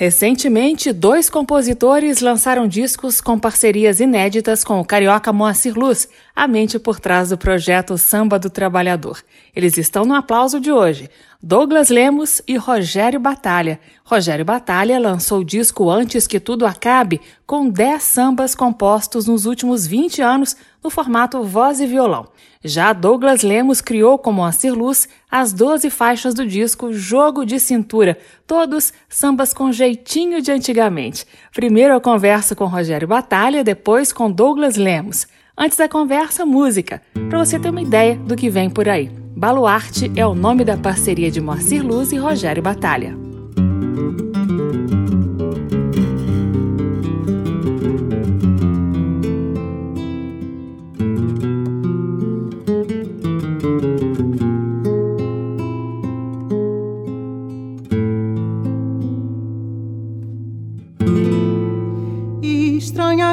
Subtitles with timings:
[0.00, 6.78] Recentemente, dois compositores lançaram discos com parcerias inéditas com o carioca Moacir Luz, a mente
[6.78, 9.22] por trás do projeto Samba do Trabalhador.
[9.54, 11.10] Eles estão no aplauso de hoje.
[11.42, 13.78] Douglas Lemos e Rogério Batalha.
[14.02, 19.86] Rogério Batalha lançou o disco Antes que Tudo Acabe, com 10 sambas compostos nos últimos
[19.86, 22.28] 20 anos, no formato voz e violão.
[22.64, 28.18] Já Douglas Lemos criou com Moacir Luz as 12 faixas do disco Jogo de Cintura,
[28.46, 31.26] todos sambas com jeitinho de antigamente.
[31.54, 35.26] Primeiro eu converso com Rogério Batalha, depois com Douglas Lemos.
[35.56, 39.10] Antes da conversa, música, para você ter uma ideia do que vem por aí.
[39.36, 43.16] Baluarte é o nome da parceria de Moacir Luz e Rogério Batalha.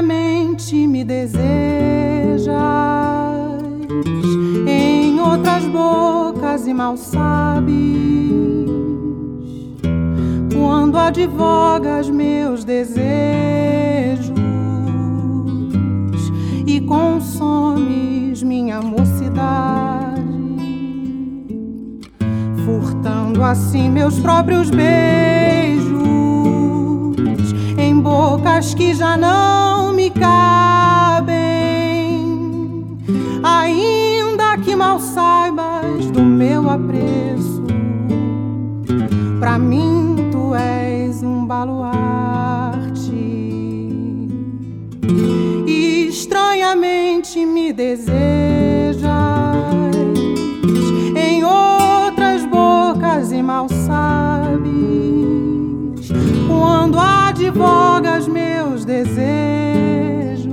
[0.01, 2.87] Me deseja
[6.67, 7.75] e mal sabes.
[10.53, 14.35] Quando advogas meus desejos
[16.65, 20.21] e consomes minha mocidade,
[22.65, 26.16] furtando assim meus próprios beijos
[28.38, 31.38] bocas que já não me cabem.
[33.43, 37.63] Ainda que mal saibas do meu apreço.
[39.39, 43.11] Pra mim, tu és um baluarte.
[45.65, 49.08] E estranhamente me desejas
[51.15, 54.77] em outras bocas e mal sabes
[56.48, 57.96] quando advogas meus
[59.03, 60.47] desejos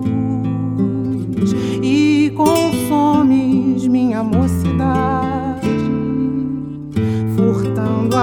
[1.82, 4.74] e consomes minha mocidade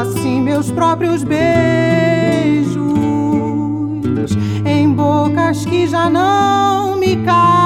[0.02, 2.82] assim meus próprios beijos
[4.66, 7.61] em bocas que já não me cabem,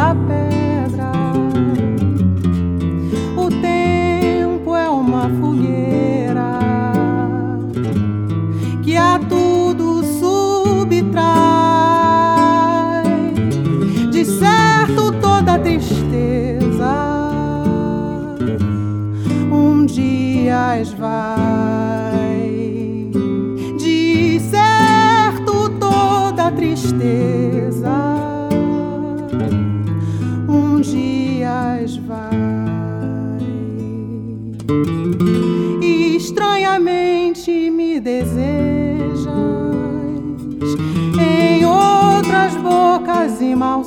[0.00, 0.29] dessa
[43.60, 43.84] mal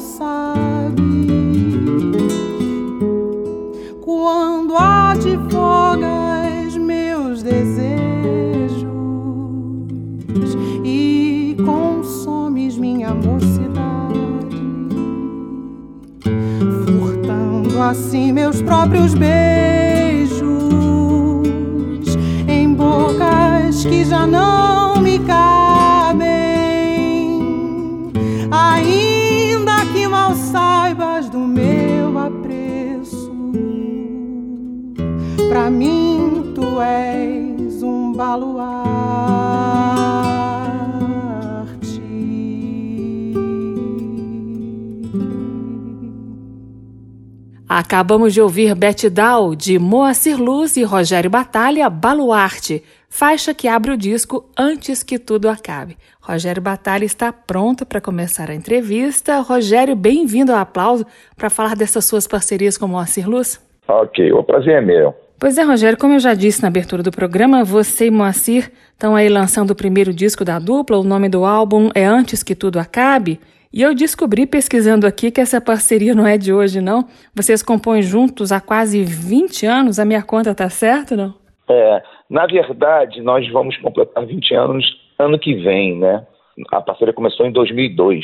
[47.93, 53.91] Acabamos de ouvir Beth Dow, de Moacir Luz e Rogério Batalha, Baluarte faixa que abre
[53.91, 55.95] o disco antes que tudo acabe.
[56.19, 59.41] Rogério Batalha está pronto para começar a entrevista.
[59.41, 61.05] Rogério, bem-vindo ao aplauso
[61.37, 63.63] para falar dessas suas parcerias com Moacir Luz.
[63.87, 65.13] Ok, o prazer é meu.
[65.37, 69.15] Pois é, Rogério, como eu já disse na abertura do programa, você e Moacir estão
[69.15, 70.97] aí lançando o primeiro disco da dupla.
[70.97, 73.39] O nome do álbum é Antes que Tudo Acabe.
[73.73, 77.07] E eu descobri pesquisando aqui que essa parceria não é de hoje, não.
[77.33, 81.33] Vocês compõem juntos há quase 20 anos, a minha conta tá certa, não?
[81.67, 84.85] É, na verdade, nós vamos completar 20 anos
[85.17, 86.23] ano que vem, né?
[86.71, 88.23] A parceria começou em 2002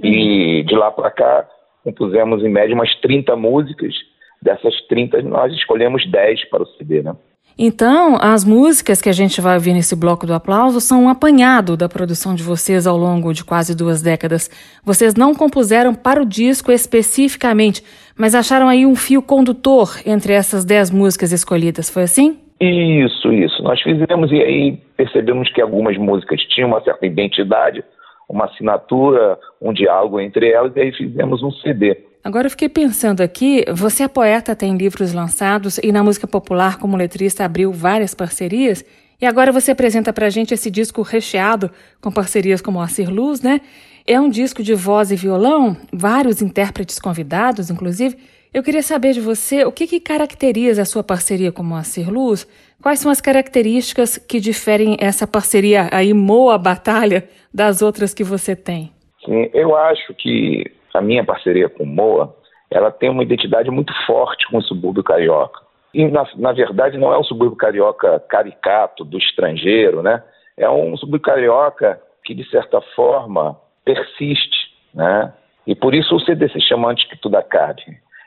[0.00, 1.48] e de lá para cá
[1.82, 3.92] compusemos em média umas 30 músicas.
[4.40, 7.16] Dessas 30, nós escolhemos 10 para o CD, né?
[7.60, 11.76] Então, as músicas que a gente vai ouvir nesse bloco do aplauso são um apanhado
[11.76, 14.48] da produção de vocês ao longo de quase duas décadas.
[14.84, 17.82] Vocês não compuseram para o disco especificamente,
[18.16, 22.38] mas acharam aí um fio condutor entre essas dez músicas escolhidas, foi assim?
[22.60, 23.60] Isso, isso.
[23.64, 27.82] Nós fizemos e aí percebemos que algumas músicas tinham uma certa identidade,
[28.28, 32.07] uma assinatura, um diálogo entre elas, e aí fizemos um CD.
[32.22, 36.78] Agora eu fiquei pensando aqui, você é poeta, tem livros lançados e na música popular
[36.78, 38.84] como letrista abriu várias parcerias.
[39.20, 41.70] E agora você apresenta pra gente esse disco recheado
[42.00, 43.60] com parcerias como a Cir Luz, né?
[44.06, 48.16] É um disco de voz e violão, vários intérpretes convidados, inclusive.
[48.52, 52.48] Eu queria saber de você o que, que caracteriza a sua parceria com Moacir Luz,
[52.80, 58.56] quais são as características que diferem essa parceria aí, Moa Batalha, das outras que você
[58.56, 58.90] tem?
[59.24, 62.34] Sim, eu acho que a minha parceria com Moa,
[62.70, 65.60] ela tem uma identidade muito forte com o subúrbio carioca.
[65.92, 70.22] E, na, na verdade, não é um subúrbio carioca caricato, do estrangeiro, né?
[70.56, 75.32] É um subúrbio carioca que, de certa forma, persiste, né?
[75.66, 77.82] E por isso o CD se chama Antes que Tudo Acabe.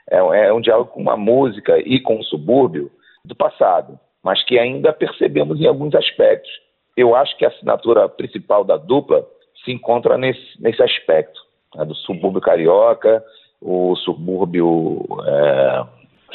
[0.10, 2.92] É, é um diálogo com uma música e com o subúrbio
[3.24, 6.52] do passado, mas que ainda percebemos em alguns aspectos.
[6.98, 9.26] Eu acho que a assinatura principal da dupla
[9.64, 11.40] se encontra nesse, nesse aspecto
[11.76, 13.24] né, do subúrbio carioca,
[13.62, 15.84] o subúrbio é,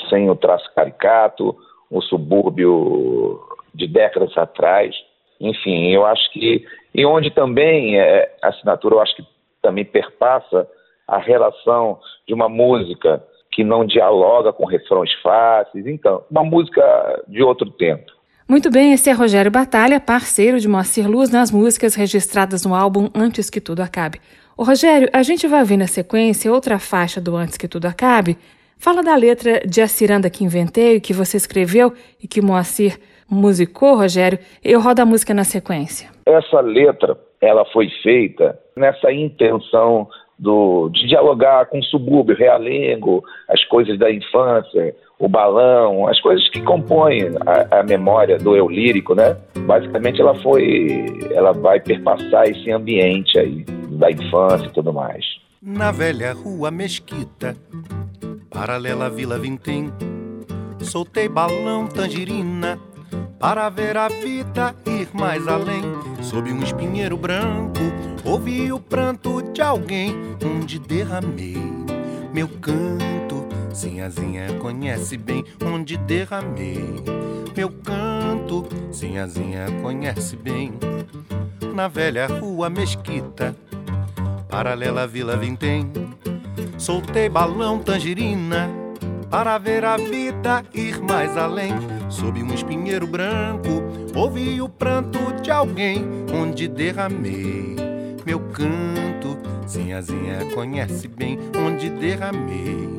[0.08, 1.56] sem o traço caricato,
[1.90, 3.40] o subúrbio
[3.74, 4.94] de décadas atrás.
[5.40, 6.64] Enfim, eu acho que.
[6.94, 9.24] E onde também é, a assinatura, eu acho que
[9.60, 10.66] também perpassa
[11.06, 13.22] a relação de uma música
[13.52, 15.86] que não dialoga com refrões fáceis.
[15.86, 18.12] Então, uma música de outro tempo.
[18.48, 23.08] Muito bem, esse é Rogério Batalha, parceiro de Moacir Luz nas músicas registradas no álbum
[23.14, 24.20] Antes que Tudo Acabe.
[24.58, 28.38] Ô Rogério, a gente vai ouvir na sequência outra faixa do Antes que Tudo Acabe.
[28.78, 31.92] Fala da letra de A Ciranda que Inventei, que você escreveu
[32.22, 32.98] e que Moacir
[33.30, 34.38] musicou, Rogério.
[34.64, 36.08] Eu rodo a música na sequência.
[36.24, 40.08] Essa letra, ela foi feita nessa intenção
[40.38, 46.48] do, de dialogar com o subúrbio, realengo, as coisas da infância, o balão, as coisas
[46.48, 49.36] que compõem a, a, memória do eu lírico, né?
[49.66, 51.04] Basicamente ela foi,
[51.34, 55.24] ela vai perpassar esse ambiente aí da infância e tudo mais.
[55.60, 57.56] Na velha rua Mesquita,
[58.50, 59.92] paralela à Vila Vintém,
[60.80, 62.78] soltei balão tangerina
[63.38, 65.82] para ver a vida ir mais além.
[66.22, 67.80] Sob um espinheiro branco,
[68.24, 70.14] ouvi o pranto de alguém,
[70.44, 71.56] onde derramei
[72.32, 73.46] meu canto.
[73.72, 77.02] Sinhazinha conhece bem onde derramei
[77.56, 78.66] meu canto.
[78.90, 80.72] Sinhazinha conhece bem
[81.74, 83.54] na velha rua Mesquita
[84.56, 85.86] paralela Vila Vintém.
[86.78, 88.70] Soltei balão tangerina
[89.30, 91.74] para ver a vida ir mais além.
[92.08, 97.76] Sob um espinheiro branco, ouvi o pranto de alguém, onde derramei
[98.24, 99.36] meu canto.
[99.66, 102.96] Sinhazinha conhece bem onde derramei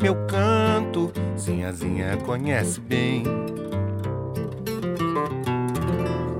[0.00, 1.10] meu canto.
[1.34, 3.24] Sinhazinha conhece bem.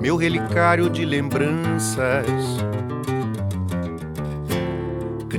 [0.01, 2.61] Meu relicário de lembranças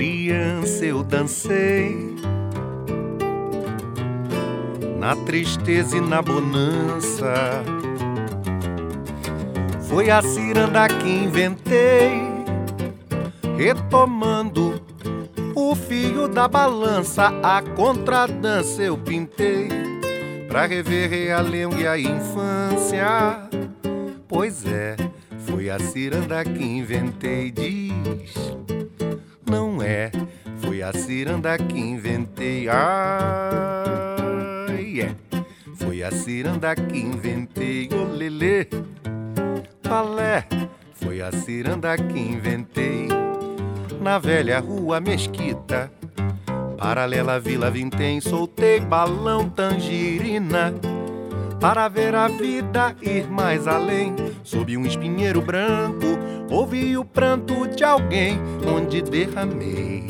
[0.02, 2.16] criança eu dancei
[4.98, 7.64] na tristeza e na bonança.
[9.88, 12.20] Foi a ciranda que inventei,
[13.56, 14.82] retomando
[15.54, 19.68] o fio da balança, a contradança eu pintei
[20.48, 23.48] pra rever realengo e a infância.
[24.28, 24.96] Pois é,
[25.46, 28.52] foi a ciranda que inventei, diz
[29.52, 30.10] não é.
[30.62, 32.70] Foi a ciranda que inventei.
[32.70, 32.80] Ai,
[35.02, 35.14] é.
[35.76, 37.90] Foi a ciranda que inventei.
[37.92, 38.66] Olelê,
[39.84, 40.48] palé.
[40.94, 43.10] Foi a ciranda que inventei.
[44.00, 45.92] Na velha rua Mesquita,
[46.78, 50.74] paralela à Vila Vintém, soltei balão tangerina
[51.60, 54.16] para ver a vida ir mais além.
[54.44, 56.18] Sob um espinheiro branco,
[56.52, 60.06] ouvi o pranto de alguém, onde derramei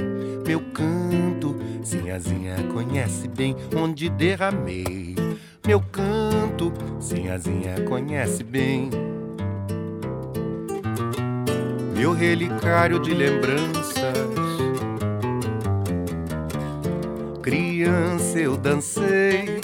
[0.46, 1.56] meu canto.
[1.84, 5.16] Sinhazinha conhece bem onde derramei
[5.66, 6.74] meu canto.
[7.00, 8.90] Sinhazinha conhece bem.
[11.96, 14.18] Meu relicário de lembranças.
[17.42, 19.62] Criança eu dancei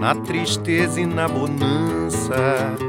[0.00, 2.87] na tristeza e na bonança.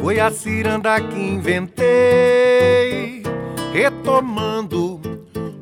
[0.00, 3.22] Foi a ciranda que inventei,
[3.70, 4.98] retomando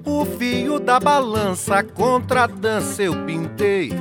[0.06, 3.92] o fio da balança, contra a dança eu pintei,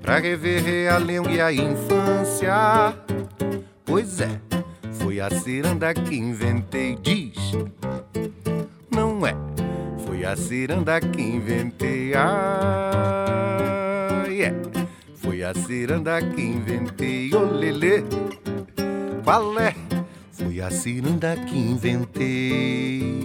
[0.00, 2.94] pra rever a língua e a infância.
[3.84, 4.40] Pois é,
[4.92, 7.34] foi a ciranda que inventei, diz.
[8.88, 9.34] Não é,
[10.06, 14.56] foi a ciranda que inventei, ah, yeah.
[15.16, 18.02] Foi a ciranda que inventei, olelê.
[18.02, 18.41] Oh,
[19.22, 19.74] qual é?
[20.32, 23.22] Foi a ciranda que inventei.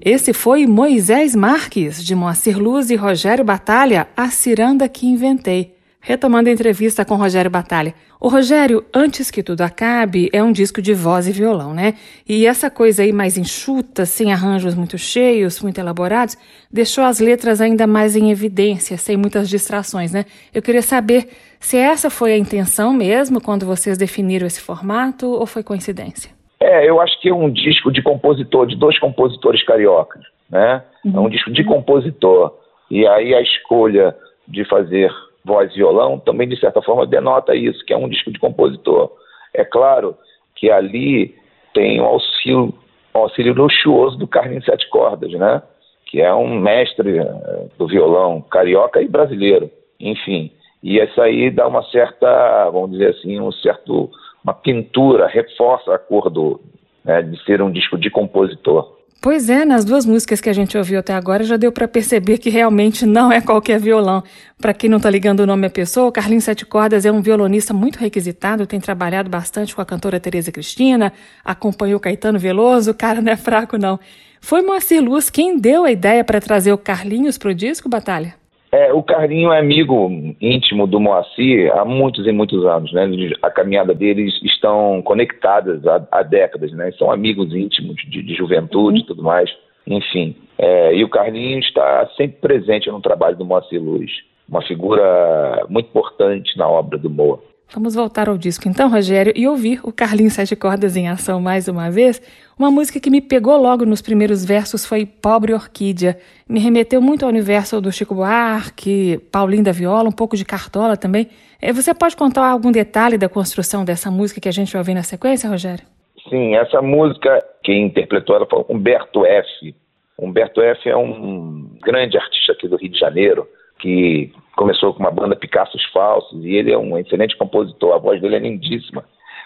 [0.00, 5.77] Esse foi Moisés Marques, de Moacir Luz e Rogério Batalha, A Ciranda que Inventei.
[6.08, 7.92] Retomando a entrevista com Rogério Batalha.
[8.18, 11.96] O Rogério, Antes que Tudo Acabe, é um disco de voz e violão, né?
[12.26, 16.38] E essa coisa aí mais enxuta, sem arranjos muito cheios, muito elaborados,
[16.72, 20.24] deixou as letras ainda mais em evidência, sem muitas distrações, né?
[20.54, 21.28] Eu queria saber
[21.60, 26.30] se essa foi a intenção mesmo quando vocês definiram esse formato ou foi coincidência?
[26.58, 30.82] É, eu acho que é um disco de compositor, de dois compositores cariocas, né?
[31.04, 31.16] Uhum.
[31.16, 32.54] É um disco de compositor.
[32.90, 34.16] E aí a escolha
[34.48, 35.10] de fazer
[35.48, 39.10] voz e violão, também de certa forma denota isso, que é um disco de compositor.
[39.54, 40.14] É claro
[40.54, 41.34] que ali
[41.72, 42.74] tem o auxílio,
[43.14, 45.62] auxílio luxuoso do Carlinhos Sete Cordas, né?
[46.06, 50.52] Que é um mestre eh, do violão carioca e brasileiro, enfim.
[50.82, 54.10] E isso aí dá uma certa, vamos dizer assim, um certo,
[54.44, 56.60] uma pintura, reforça a cor do,
[57.04, 58.97] né, de ser um disco de compositor.
[59.20, 62.38] Pois é, nas duas músicas que a gente ouviu até agora já deu para perceber
[62.38, 64.22] que realmente não é qualquer violão.
[64.60, 67.20] Para quem não está ligando o nome à pessoa, o Carlinhos Sete Cordas é um
[67.20, 71.12] violonista muito requisitado, tem trabalhado bastante com a cantora Tereza Cristina,
[71.44, 73.98] acompanhou Caetano Veloso, o cara não é fraco não.
[74.40, 78.37] Foi Moacir Luz quem deu a ideia para trazer o Carlinhos para o disco, Batalha?
[78.70, 80.10] É, o Carlinho é amigo
[80.40, 83.08] íntimo do Moacir há muitos e muitos anos, né?
[83.42, 86.92] A caminhada deles estão conectadas há, há décadas, né?
[86.92, 89.06] São amigos íntimos de, de juventude e uhum.
[89.06, 89.50] tudo mais,
[89.86, 90.36] enfim.
[90.58, 94.10] É, e o Carlinho está sempre presente no trabalho do Moacir Luz,
[94.46, 97.40] uma figura muito importante na obra do Moa.
[97.74, 101.68] Vamos voltar ao disco então, Rogério, e ouvir o Carlinhos Sete Cordas em ação mais
[101.68, 102.20] uma vez.
[102.58, 106.18] Uma música que me pegou logo nos primeiros versos foi Pobre Orquídea.
[106.48, 110.96] Me remeteu muito ao universo do Chico Buarque, Paulinho da Viola, um pouco de Cartola
[110.96, 111.28] também.
[111.60, 114.94] Eh, você pode contar algum detalhe da construção dessa música que a gente vai ouvir
[114.94, 115.84] na sequência, Rogério?
[116.30, 119.74] Sim, essa música, quem interpretou ela foi Humberto F.
[120.18, 123.46] Humberto F é um grande artista aqui do Rio de Janeiro,
[123.78, 128.20] que começou com uma banda Picassos Falsos, e ele é um excelente compositor, a voz
[128.20, 129.04] dele é lindíssima.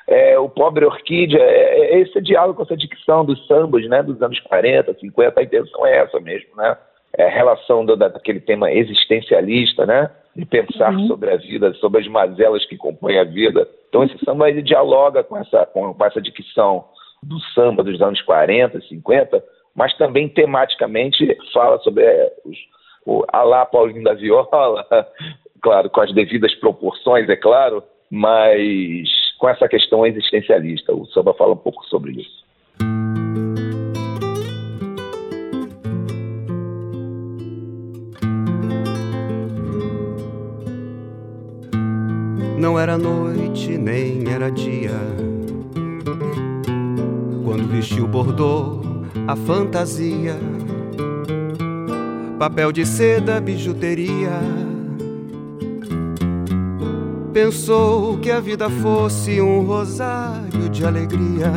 [0.08, 4.20] É, o Pobre Orquídea, é, é esse diálogo com essa dicção dos sambas né, dos
[4.22, 6.76] anos 40, 50, a intenção é essa mesmo, né?
[7.16, 10.10] É a relação do, daquele tema existencialista, né?
[10.34, 11.06] De pensar uhum.
[11.06, 13.68] sobre a vida, sobre as mazelas que compõem a vida.
[13.90, 16.86] Então esse samba ele dialoga com essa, com, com essa dicção
[17.22, 19.44] do samba dos anos 40, 50,
[19.76, 22.56] mas também tematicamente fala sobre é, os,
[23.06, 24.86] o Alá Paulinho da Viola,
[25.62, 30.94] claro, com as devidas proporções, é claro, mas com essa questão existencialista.
[30.94, 32.42] O samba fala um pouco sobre isso.
[42.58, 44.92] Não era noite, nem era dia.
[47.44, 48.80] Quando vestiu bordô,
[49.26, 50.36] a fantasia
[52.42, 54.32] papel de seda, bijuteria.
[57.32, 61.52] Pensou que a vida fosse um rosário de alegria.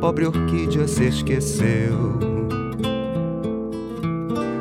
[0.00, 2.18] Pobre orquídea se esqueceu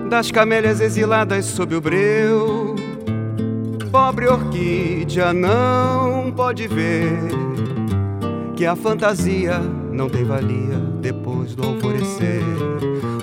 [0.09, 2.75] das camélias exiladas sob o breu.
[3.89, 7.07] Pobre orquídea não pode ver
[8.53, 9.59] que a fantasia
[9.93, 12.43] não tem valia depois do alvorecer.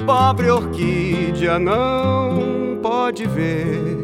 [0.07, 3.97] Pobre orquídea não pode ver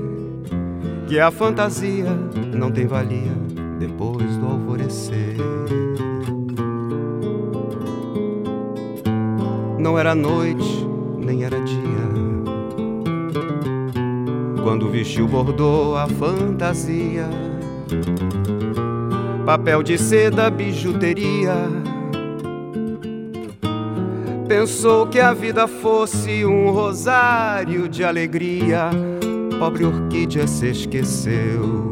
[1.07, 2.07] que a fantasia
[2.54, 3.35] não tem valia
[3.78, 5.37] depois do alvorecer.
[9.78, 10.87] Não era noite,
[11.19, 11.80] nem era dia.
[14.62, 17.28] Quando vestiu bordou a fantasia,
[19.45, 21.69] papel de seda, bijuteria
[24.61, 28.90] Pensou que a vida fosse um rosário de alegria.
[29.59, 31.88] Pobre orquídea se esqueceu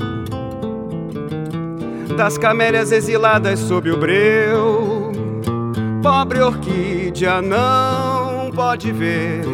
[2.14, 5.12] das camélias exiladas sob o breu.
[6.02, 9.46] Pobre orquídea não pode ver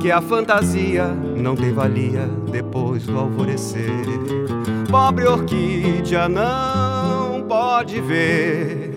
[0.00, 4.06] que a fantasia não tem valia depois do alvorecer.
[4.88, 8.94] Pobre orquídea não pode ver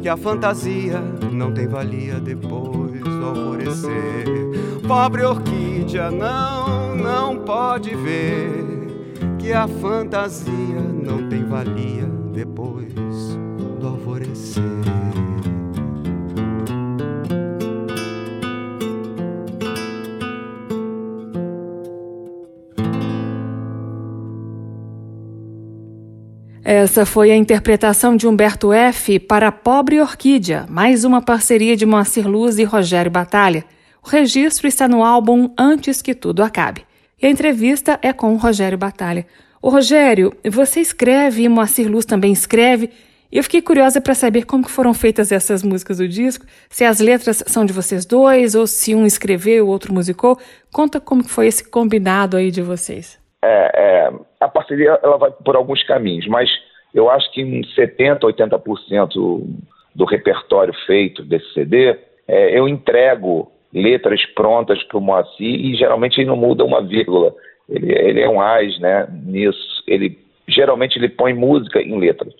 [0.00, 4.26] que a fantasia não tem valia depois do alvorecer.
[4.86, 8.52] Pobre orquídea não, não pode ver
[9.38, 10.52] que a fantasia
[11.02, 12.92] não tem valia depois
[26.72, 29.18] Essa foi a interpretação de Humberto F.
[29.18, 33.64] para Pobre Orquídea, mais uma parceria de Moacir Luz e Rogério Batalha.
[34.00, 36.86] O registro está no álbum Antes que Tudo Acabe.
[37.20, 39.26] E a entrevista é com o Rogério Batalha.
[39.60, 42.90] O Rogério, você escreve e Moacir Luz também escreve.
[43.32, 47.00] E eu fiquei curiosa para saber como foram feitas essas músicas do disco, se as
[47.00, 50.38] letras são de vocês dois ou se um escreveu o outro musicou.
[50.70, 53.19] Conta como foi esse combinado aí de vocês.
[53.42, 56.50] É, é, a parceria ela vai por alguns caminhos, mas
[56.94, 59.42] eu acho que em 70%, 80%
[59.94, 66.18] do repertório feito desse CD, é, eu entrego letras prontas para o Moacir e geralmente
[66.18, 67.34] ele não muda uma vírgula.
[67.68, 69.82] Ele, ele é um as né, nisso.
[69.86, 72.34] Ele, geralmente ele põe música em letras.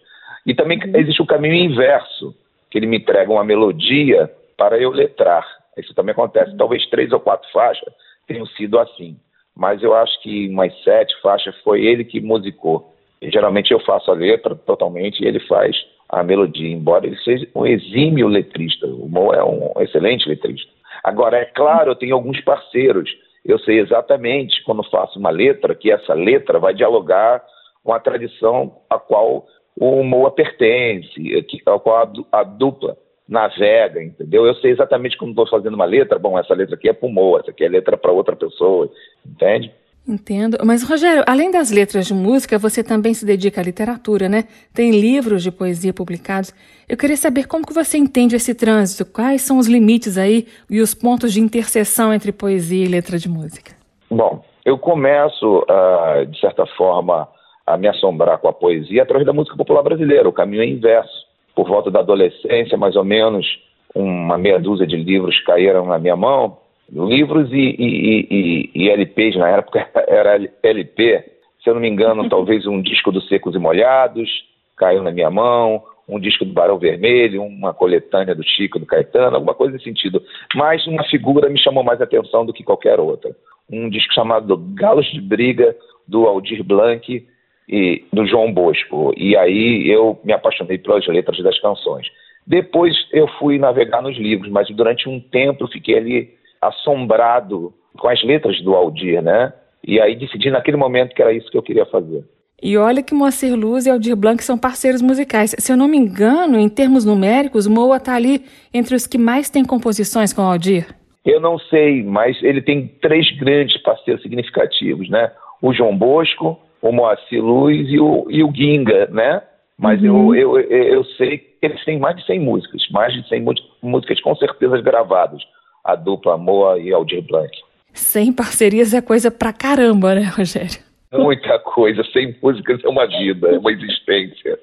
[0.45, 0.97] E também uhum.
[0.97, 2.35] existe o caminho inverso,
[2.71, 5.47] que ele me entrega uma melodia para eu letrar.
[5.77, 6.57] Isso também acontece.
[6.57, 7.93] Talvez três ou quatro faixas
[8.27, 9.17] tenham sido assim
[9.57, 12.95] mas eu acho que umas sete faixas foi ele que musicou.
[13.21, 15.77] E, geralmente eu faço a letra totalmente e ele faz
[16.09, 18.87] a melodia, embora ele seja um exímio letrista.
[18.87, 20.71] O Mo é um excelente letrista.
[21.05, 23.11] Agora, é claro, eu tenho alguns parceiros.
[23.45, 27.43] Eu sei exatamente, quando faço uma letra, que essa letra vai dialogar
[27.83, 29.47] com a tradição a qual
[29.79, 32.97] o Moa pertence, a qual a dupla
[33.31, 34.45] navega, entendeu?
[34.45, 36.19] Eu sei exatamente como estou fazendo uma letra.
[36.19, 38.91] Bom, essa letra aqui é para o essa aqui é letra para outra pessoa,
[39.25, 39.73] entende?
[40.09, 40.59] Entendo.
[40.65, 44.45] Mas, Rogério, além das letras de música, você também se dedica à literatura, né?
[44.75, 46.53] Tem livros de poesia publicados.
[46.89, 50.81] Eu queria saber como que você entende esse trânsito, quais são os limites aí e
[50.81, 53.73] os pontos de interseção entre poesia e letra de música.
[54.11, 57.29] Bom, eu começo, uh, de certa forma,
[57.65, 60.29] a me assombrar com a poesia através da música popular brasileira.
[60.29, 63.47] O caminho é inverso por volta da adolescência, mais ou menos,
[63.95, 66.59] uma meia dúzia de livros caíram na minha mão.
[66.91, 71.25] Livros e, e, e, e LPs, na época era LP,
[71.63, 74.29] se eu não me engano, talvez um disco dos Secos e Molhados
[74.77, 79.37] caiu na minha mão, um disco do Barão Vermelho, uma coletânea do Chico, do Caetano,
[79.37, 80.23] alguma coisa nesse sentido.
[80.55, 83.31] Mas uma figura me chamou mais atenção do que qualquer outra.
[83.71, 85.77] Um disco chamado Galos de Briga,
[86.09, 87.27] do Aldir Blanc,
[87.71, 89.15] e do João Bosco.
[89.17, 92.09] E aí eu me apaixonei pelas letras das canções.
[92.45, 96.31] Depois eu fui navegar nos livros, mas durante um tempo eu fiquei ali
[96.61, 99.53] assombrado com as letras do Aldir, né?
[99.87, 102.25] E aí decidi naquele momento que era isso que eu queria fazer.
[102.63, 105.55] E olha que Moacir Luz e Aldir Blanc são parceiros musicais.
[105.59, 108.43] Se eu não me engano, em termos numéricos, Moa está ali
[108.75, 110.87] entre os que mais têm composições com Aldir.
[111.25, 115.31] Eu não sei, mas ele tem três grandes parceiros significativos, né?
[115.63, 119.43] O João Bosco, o Moacir Luz e o, e o Ginga, né?
[119.79, 120.35] Mas uhum.
[120.35, 123.45] eu, eu, eu sei que eles têm mais de 100 músicas, mais de 100
[123.83, 125.43] músicas com certeza gravadas,
[125.85, 127.51] a dupla Moa e Aldir Blanc.
[127.93, 130.79] 100 parcerias é coisa pra caramba, né, Rogério?
[131.13, 134.59] Muita coisa, 100 músicas é uma vida, é uma existência.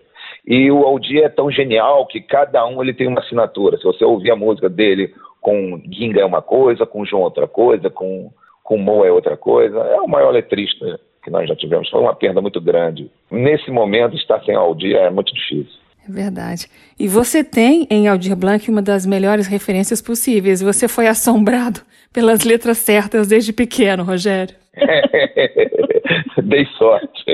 [0.45, 3.77] E o Aldir é tão genial que cada um ele tem uma assinatura.
[3.77, 7.89] Se você ouvir a música dele com Ginga é uma coisa, com João outra coisa,
[7.89, 8.32] com,
[8.63, 11.90] com Moa é outra coisa, é o maior letrista que nós já tivemos.
[11.90, 13.12] Foi uma perda muito grande.
[13.30, 15.78] Nesse momento, estar sem Aldir é muito difícil.
[16.08, 16.68] É verdade.
[16.98, 20.62] E você tem em Aldir Blanc uma das melhores referências possíveis.
[20.62, 21.82] Você foi assombrado
[22.13, 24.56] pelas letras certas desde pequeno, Rogério.
[26.42, 27.26] Dei sorte.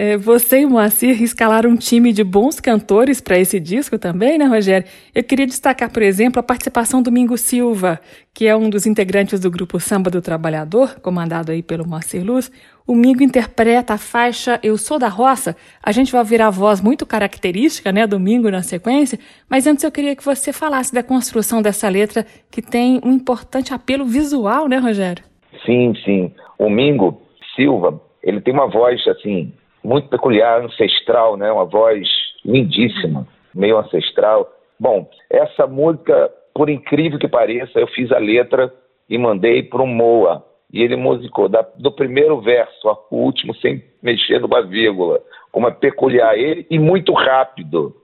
[0.00, 4.38] É, você e o Moacir escalaram um time de bons cantores para esse disco também,
[4.38, 4.86] né, Rogério?
[5.12, 8.00] Eu queria destacar, por exemplo, a participação do Mingo Silva,
[8.32, 12.48] que é um dos integrantes do grupo Samba do Trabalhador, comandado aí pelo Moacir Luz.
[12.86, 15.56] O Mingo interpreta a faixa Eu Sou da Roça.
[15.82, 19.18] A gente vai ouvir a voz muito característica, né, do Mingo na sequência,
[19.50, 23.74] mas antes eu queria que você falasse da construção dessa letra, que tem um importante
[23.74, 25.24] apelo visual, né, Rogério?
[25.66, 26.32] Sim, sim.
[26.56, 27.20] O Mingo
[27.56, 29.52] Silva, ele tem uma voz, assim,
[29.88, 31.50] muito peculiar, ancestral, né?
[31.50, 32.06] Uma voz
[32.44, 34.52] lindíssima, meio ancestral.
[34.78, 38.72] Bom, essa música, por incrível que pareça, eu fiz a letra
[39.08, 40.44] e mandei para o Moa.
[40.70, 45.20] E ele musicou da, do primeiro verso ao último, sem mexer numa vírgula.
[45.50, 47.96] Como é peculiar ele e muito rápido.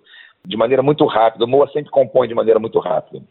[0.46, 1.44] De maneira muito rápida.
[1.44, 3.22] O Moa sempre compõe de maneira muito rápida.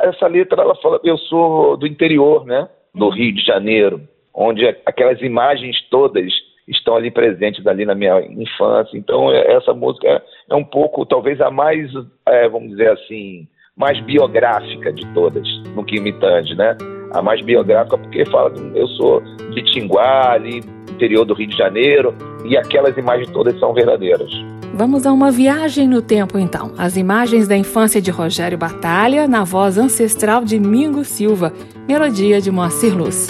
[0.00, 2.68] Essa letra, ela fala, eu sou do interior, né?
[2.96, 4.00] no Rio de Janeiro,
[4.34, 6.32] onde aquelas imagens todas
[6.68, 8.96] estão ali presentes ali na minha infância.
[8.96, 11.90] Então é, essa música é um pouco, talvez a mais,
[12.28, 16.76] é, vamos dizer assim, mais biográfica de todas, no que me tange, né?
[17.12, 19.20] A mais biográfica porque fala, eu sou
[19.52, 24.30] de Tinguá, ali interior do Rio de Janeiro, e aquelas imagens todas são verdadeiras.
[24.72, 26.72] Vamos a uma viagem no tempo então.
[26.76, 31.52] As imagens da infância de Rogério Batalha na voz ancestral de Mingo Silva,
[31.88, 33.28] melodia de Moacir Luz.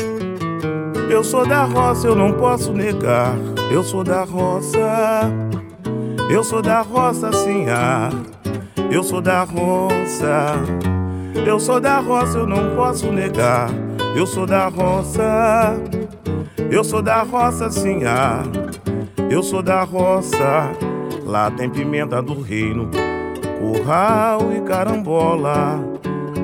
[1.08, 3.34] Eu sou da roça, eu não posso negar.
[3.70, 5.30] Eu sou da roça.
[6.28, 8.10] Eu sou da roça, sim, ah.
[8.90, 10.54] Eu sou da roça.
[11.46, 13.70] Eu sou da roça, eu não posso negar.
[14.16, 15.76] Eu sou da roça.
[16.70, 18.42] Eu sou da roça, sim, ah.
[19.30, 20.72] Eu sou da roça.
[21.24, 22.90] Lá tem pimenta do reino,
[23.60, 25.85] curral e carambola.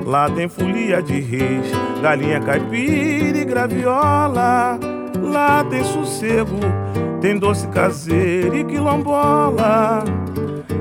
[0.05, 4.77] Lá tem folia de reis, galinha caipira e graviola.
[5.21, 6.59] Lá tem sossego,
[7.21, 10.03] tem doce caseiro e quilombola.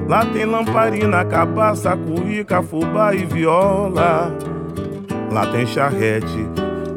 [0.08, 4.36] Lá tem lamparina, cabaça, cuíca, fubá e viola.
[5.30, 6.46] Lá tem charrete,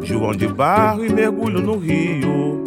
[0.01, 2.63] João de barro e mergulho no rio.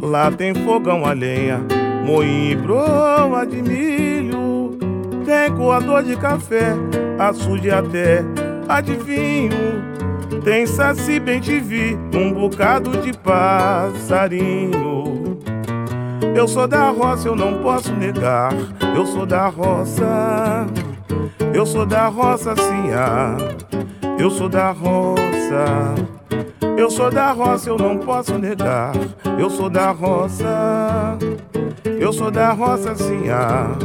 [0.00, 1.60] Lá tem fogão a lenha,
[2.04, 4.76] moinho e broa de milho.
[5.24, 6.74] Tem coador de café,
[7.18, 8.24] açude até
[8.72, 9.82] adivinho.
[10.44, 14.72] Tem saci bem te vi, um bocado de passarinho.
[16.34, 18.52] Eu sou da roça, eu não posso negar.
[18.96, 20.66] Eu sou da roça.
[21.54, 23.36] Eu sou da roça, sim, ah.
[24.18, 25.94] Eu sou da roça.
[26.76, 28.92] Eu sou da roça, eu não posso negar.
[29.38, 31.18] Eu sou da roça.
[31.84, 33.76] Eu sou da roça, sim, ah.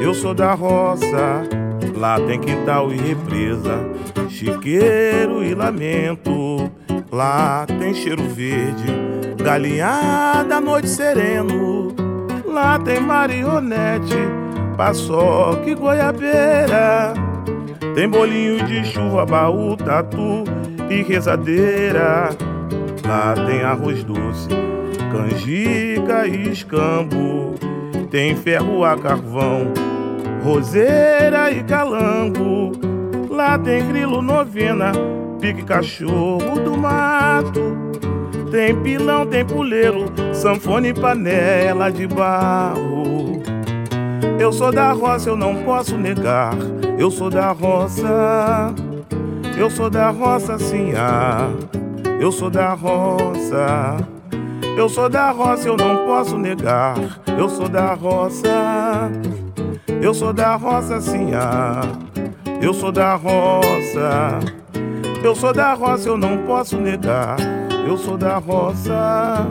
[0.00, 1.63] Eu sou da roça.
[1.96, 3.86] Lá tem quintal e represa,
[4.28, 6.70] chiqueiro e lamento.
[7.10, 8.86] Lá tem cheiro verde,
[9.42, 11.94] galinhada, noite sereno.
[12.44, 14.16] Lá tem marionete,
[14.76, 17.14] paçoca e goiabeira.
[17.94, 20.42] Tem bolinho de chuva, baú, tatu
[20.90, 22.30] e rezadeira.
[23.06, 24.48] Lá tem arroz doce,
[25.12, 27.54] canjica e escambo.
[28.10, 29.72] Tem ferro a carvão
[30.44, 32.72] roseira e calango.
[33.30, 34.92] Lá tem grilo novena,
[35.40, 37.74] pique cachorro do mato.
[38.50, 43.42] Tem pilão, tem puleiro, sanfone e panela de barro.
[44.38, 46.54] Eu sou da roça, eu não posso negar.
[46.98, 48.74] Eu sou da roça.
[49.56, 51.48] Eu sou da roça, sim, ah.
[52.20, 53.96] Eu sou da roça.
[54.76, 56.96] Eu sou da roça, eu não posso negar.
[57.38, 59.10] Eu sou da roça.
[60.02, 61.82] Eu sou da roça, sim, ah.
[62.60, 64.40] Eu sou da roça.
[65.22, 67.36] Eu sou da roça, eu não posso negar.
[67.86, 69.46] Eu sou da roça.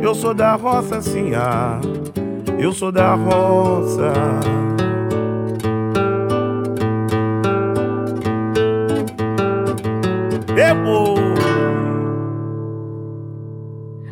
[0.00, 1.80] Eu sou da roça, sim, ah.
[2.58, 4.12] Eu sou da roça.
[10.56, 11.22] Eu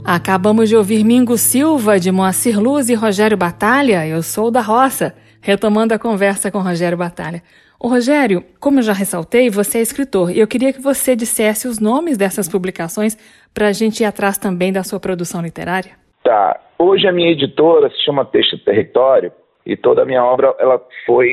[0.02, 4.04] Acabamos de ouvir Mingo Silva, de Moacir Luz e Rogério Batalha.
[4.04, 7.42] Eu sou da roça retomando a conversa com Rogério Batalha.
[7.78, 11.66] O Rogério, como eu já ressaltei, você é escritor e eu queria que você dissesse
[11.66, 13.16] os nomes dessas publicações
[13.54, 15.92] para a gente ir atrás também da sua produção literária.
[16.22, 16.60] Tá.
[16.78, 19.32] Hoje a minha editora se chama Texto Território
[19.64, 21.30] e toda a minha obra ela foi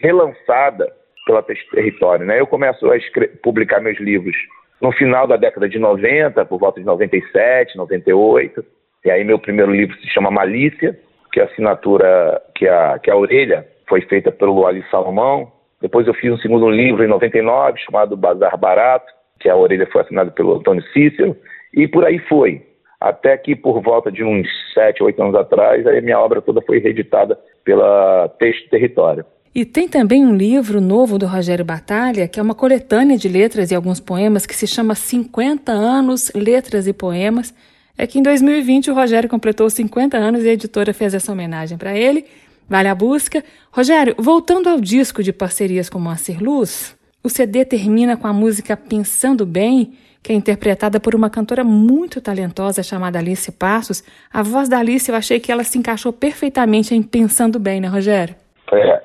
[0.00, 0.92] relançada
[1.26, 2.24] pela Texto Território.
[2.24, 2.40] Né?
[2.40, 2.96] Eu começo a
[3.42, 4.36] publicar meus livros
[4.80, 8.64] no final da década de 90, por volta de 97, 98.
[9.04, 10.98] E aí meu primeiro livro se chama Malícia,
[11.32, 15.50] que a assinatura, que a, que a orelha foi feita pelo Ali Salomão.
[15.80, 20.02] Depois eu fiz um segundo livro em 99, chamado Bazar Barato, que a orelha foi
[20.02, 21.36] assinada pelo Antônio Cícero,
[21.74, 22.62] e por aí foi.
[23.00, 26.78] Até que por volta de uns sete, oito anos atrás, a minha obra toda foi
[26.78, 29.24] reeditada pela Texto Território.
[29.52, 33.70] E tem também um livro novo do Rogério Batalha, que é uma coletânea de letras
[33.70, 37.52] e alguns poemas, que se chama 50 anos, letras e poemas,
[38.00, 41.76] é que em 2020 o Rogério completou 50 anos e a editora fez essa homenagem
[41.76, 42.24] para ele.
[42.66, 43.44] Vale a busca.
[43.70, 48.74] Rogério, voltando ao disco de parcerias com Moacir Luz, o CD termina com a música
[48.74, 54.02] Pensando Bem, que é interpretada por uma cantora muito talentosa chamada Alice Passos.
[54.32, 57.88] A voz da Alice, eu achei que ela se encaixou perfeitamente em Pensando Bem, né,
[57.88, 58.34] Rogério?
[58.72, 59.02] É.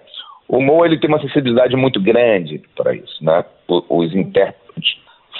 [0.47, 3.43] O Mo ele tem uma sensibilidade muito grande para isso, né?
[3.67, 4.89] Os intérpretes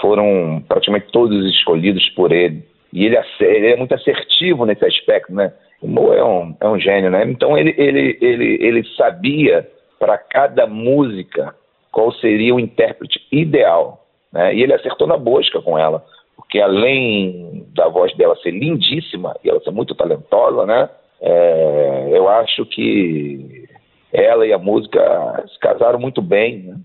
[0.02, 5.52] foram praticamente todos escolhidos por ele e ele, ele é muito assertivo nesse aspecto, né?
[5.82, 7.26] O Mo é um, é um gênio, né?
[7.26, 11.54] Então ele, ele, ele, ele sabia para cada música
[11.92, 14.56] qual seria o intérprete ideal, né?
[14.56, 16.06] E ele acertou na busca com ela,
[16.38, 20.90] porque além da voz dela ser lindíssima e ela ser muito talentosa, né?
[21.20, 23.68] É, eu acho que
[24.14, 26.60] ela e a música se casaram muito bem.
[26.60, 26.76] Né?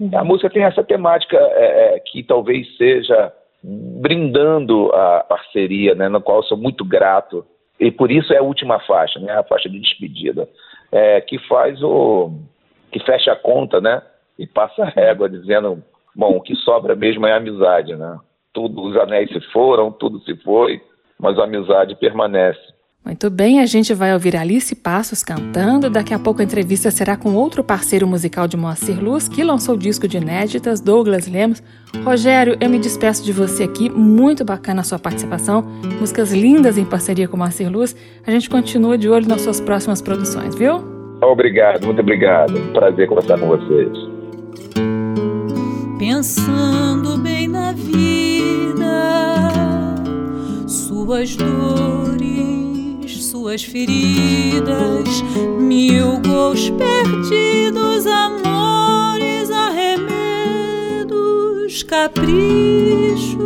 [0.00, 0.10] Uhum.
[0.14, 6.20] A música tem essa temática é, é, que talvez seja brindando a parceria, né, na
[6.20, 7.44] qual sou muito grato.
[7.78, 10.48] E por isso é a última faixa, né, a faixa de despedida,
[10.90, 12.32] é, que faz o.
[12.90, 14.02] que fecha a conta, né?
[14.38, 15.82] E passa a régua dizendo,
[16.14, 18.18] bom, o que sobra mesmo é a amizade, né?
[18.52, 20.80] Tudo, os anéis se foram, tudo se foi,
[21.18, 22.79] mas a amizade permanece.
[23.04, 25.88] Muito bem, a gente vai ouvir Alice Passos cantando.
[25.88, 29.74] Daqui a pouco a entrevista será com outro parceiro musical de Moacir Luz, que lançou
[29.74, 31.62] o disco de inéditas, Douglas Lemos.
[32.04, 33.88] Rogério, eu me despeço de você aqui.
[33.88, 35.62] Muito bacana a sua participação.
[35.98, 37.96] Músicas lindas em parceria com Moacir Luz.
[38.26, 40.84] A gente continua de olho nas suas próximas produções, viu?
[41.22, 42.58] Obrigado, muito obrigado.
[42.58, 43.90] Um prazer conversar com vocês.
[45.98, 48.84] Pensando bem na vida,
[50.66, 52.39] suas dores
[53.30, 55.22] suas feridas,
[55.56, 60.10] mil gols perdidos, amores, arremedos,
[61.84, 63.38] caprichos.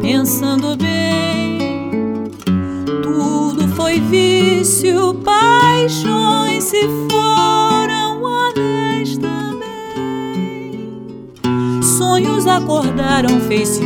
[0.00, 2.24] Pensando bem,
[3.02, 10.88] tudo foi vício, paixões se foram, anéis também.
[11.82, 13.82] Sonhos acordaram, fez-se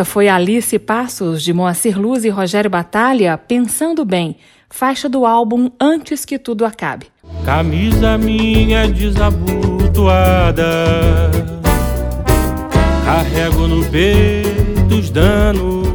[0.00, 4.34] Essa foi Alice Passos, de Moacir Luz e Rogério Batalha, Pensando Bem,
[4.70, 7.08] faixa do álbum Antes que Tudo Acabe.
[7.44, 10.64] Camisa minha desabotoada,
[13.04, 15.86] carrego no peito os danos.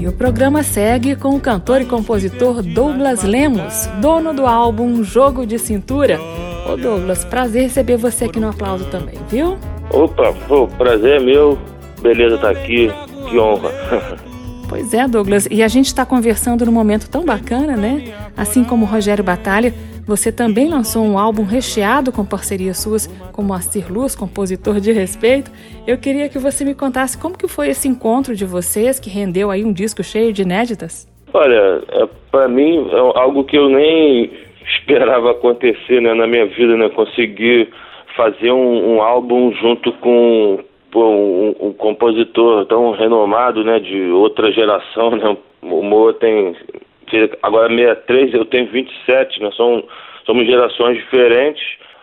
[0.00, 5.44] E o programa segue com o cantor e compositor Douglas Lemos, dono do álbum Jogo
[5.44, 6.18] de Cintura.
[6.66, 9.58] Ô Douglas, prazer receber você aqui no aplauso também, viu?
[9.90, 11.58] Opa, pô, prazer é meu.
[12.00, 12.90] Beleza tá aqui
[13.30, 13.70] que honra.
[14.68, 18.14] Pois é, Douglas, e a gente está conversando num momento tão bacana, né?
[18.36, 19.72] Assim como o Rogério Batalha,
[20.06, 25.50] você também lançou um álbum recheado com parcerias suas com Moacir Luz, compositor de respeito.
[25.86, 29.50] Eu queria que você me contasse como que foi esse encontro de vocês, que rendeu
[29.50, 31.08] aí um disco cheio de inéditas.
[31.32, 34.30] Olha, é, para mim é algo que eu nem
[34.78, 36.88] esperava acontecer né, na minha vida, né?
[36.90, 37.68] Conseguir
[38.16, 40.58] fazer um, um álbum junto com
[40.90, 46.56] pô, um, um, compositor tão renomado, né, de outra geração, né, o Moa tem,
[47.42, 49.84] agora 63, eu tenho 27, né, são,
[50.24, 51.62] somos gerações diferentes,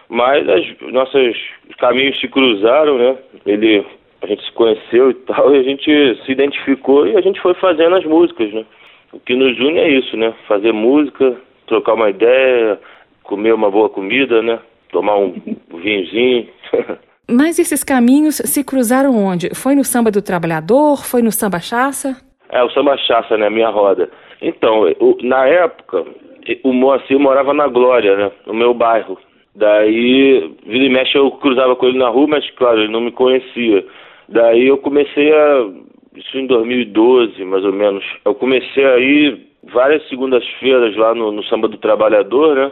[0.10, 1.38] mas as nossos
[1.78, 3.86] caminhos se cruzaram, né, ele,
[4.22, 7.54] a gente se conheceu e tal, e a gente se identificou e a gente foi
[7.56, 8.66] fazendo as músicas, né,
[9.12, 12.80] o que nos une é isso, né, fazer música, trocar uma ideia,
[13.24, 14.60] comer uma boa comida, né,
[14.92, 15.34] tomar um
[15.74, 16.48] vinhozinho,
[17.30, 19.54] Mas esses caminhos se cruzaram onde?
[19.54, 21.06] Foi no samba do trabalhador?
[21.06, 22.16] Foi no samba chaça?
[22.50, 23.50] É, o samba chaça, né?
[23.50, 24.10] Minha roda.
[24.42, 24.86] Então,
[25.22, 26.06] na época,
[26.64, 28.32] o Moacir morava na Glória, né?
[28.46, 29.18] No meu bairro.
[29.54, 33.12] Daí, vira e mexe, eu cruzava com ele na rua, mas, claro, ele não me
[33.12, 33.86] conhecia.
[34.30, 35.68] Daí eu comecei a.
[36.16, 38.04] Isso em 2012, mais ou menos.
[38.26, 42.72] Eu comecei a ir várias segundas-feiras lá no, no Samba do Trabalhador, né?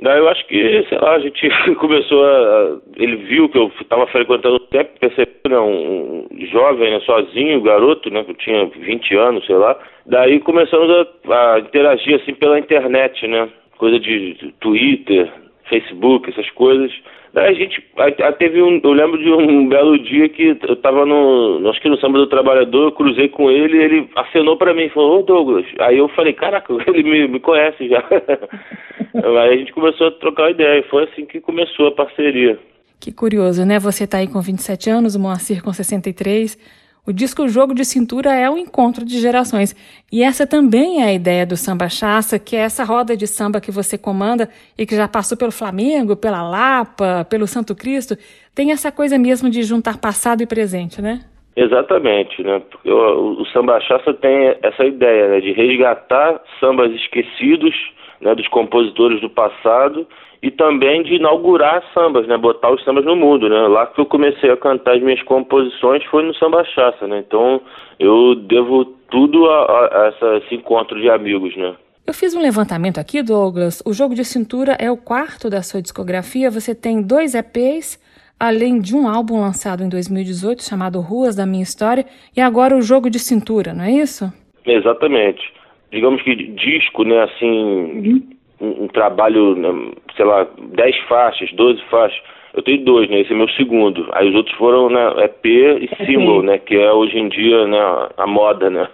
[0.00, 2.76] Daí eu acho que, sei lá, a gente começou a.
[2.96, 8.10] Ele viu que eu estava frequentando o tempo, percebeu, né, um, jovem, né, sozinho, garoto,
[8.10, 9.76] né, que eu tinha 20 anos, sei lá.
[10.04, 10.90] Daí começamos
[11.28, 13.48] a, a interagir assim pela internet, né?
[13.78, 15.30] Coisa de Twitter,
[15.68, 16.92] Facebook, essas coisas.
[17.32, 21.04] Daí a gente a, teve um, eu lembro de um belo dia que eu estava
[21.04, 24.88] no, acho que no Samba do Trabalhador, eu cruzei com ele, ele acenou para mim,
[24.88, 25.66] falou, ô Douglas.
[25.80, 28.02] Aí eu falei, caraca, ele me, me conhece já.
[29.42, 32.58] Aí a gente começou a trocar ideia, e foi assim que começou a parceria.
[33.00, 33.78] Que curioso, né?
[33.78, 36.58] Você está aí com 27 anos, o Moacir com 63.
[37.06, 39.76] O disco Jogo de Cintura é um encontro de gerações.
[40.10, 43.60] E essa também é a ideia do samba chaça, que é essa roda de samba
[43.60, 48.16] que você comanda e que já passou pelo Flamengo, pela Lapa, pelo Santo Cristo.
[48.52, 51.20] Tem essa coisa mesmo de juntar passado e presente, né?
[51.54, 52.60] Exatamente, né?
[52.68, 55.40] Porque o, o samba chaça tem essa ideia né?
[55.40, 57.72] de resgatar sambas esquecidos
[58.20, 58.34] né?
[58.34, 60.08] dos compositores do passado
[60.42, 62.36] e também de inaugurar sambas, né?
[62.36, 63.68] Botar os sambas no mundo, né?
[63.68, 67.24] Lá que eu comecei a cantar as minhas composições foi no Samba Chaça, né?
[67.26, 67.60] Então
[67.98, 71.74] eu devo tudo a, a, essa, esse encontro de amigos, né?
[72.06, 73.82] Eu fiz um levantamento aqui, Douglas.
[73.84, 76.50] O Jogo de Cintura é o quarto da sua discografia.
[76.50, 78.00] Você tem dois EPs,
[78.38, 82.82] além de um álbum lançado em 2018 chamado Ruas da Minha História, e agora o
[82.82, 84.32] Jogo de Cintura, não é isso?
[84.64, 85.52] Exatamente.
[85.90, 91.82] Digamos que disco, né, assim, uhum um, um trabalho, né, sei lá, 10 faixas, 12
[91.90, 92.20] faixas.
[92.54, 93.20] Eu tenho dois, né?
[93.20, 94.08] Esse é meu segundo.
[94.12, 96.56] Aí os outros foram né, EP e single, né?
[96.56, 97.78] Que é hoje em dia né,
[98.16, 98.88] a moda, né?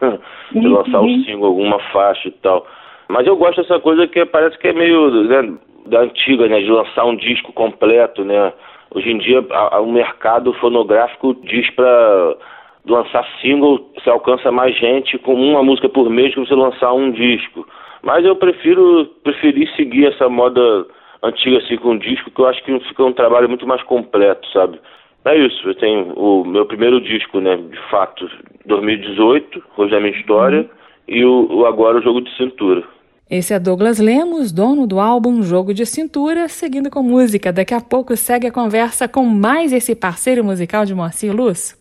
[0.51, 1.25] De lançar um uhum.
[1.25, 2.66] single, alguma faixa e tal.
[3.09, 5.55] Mas eu gosto dessa coisa que parece que é meio né,
[5.87, 6.61] da antiga, né?
[6.61, 8.53] De lançar um disco completo, né?
[8.92, 9.40] Hoje em dia
[9.81, 12.37] o mercado fonográfico diz para
[12.85, 17.12] lançar single, você alcança mais gente com uma música por mês que você lançar um
[17.12, 17.64] disco.
[18.03, 20.61] Mas eu prefiro preferi seguir essa moda
[21.23, 24.81] antiga assim com disco, que eu acho que fica um trabalho muito mais completo, sabe?
[25.25, 28.29] É isso, eu tenho o meu primeiro disco, né, de fato,
[28.67, 30.67] 2018, Hoje é Minha História, uhum.
[31.07, 32.83] e o, o, agora o Jogo de Cintura.
[33.31, 37.53] Esse é Douglas Lemos, dono do álbum Jogo de Cintura, seguindo com música.
[37.53, 41.81] Daqui a pouco segue a conversa com mais esse parceiro musical de Moacir Luz.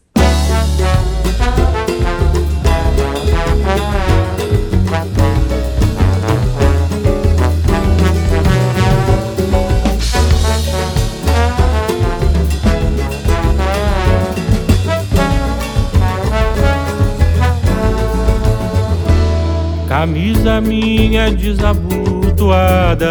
[20.01, 23.05] Camisa minha desabotoada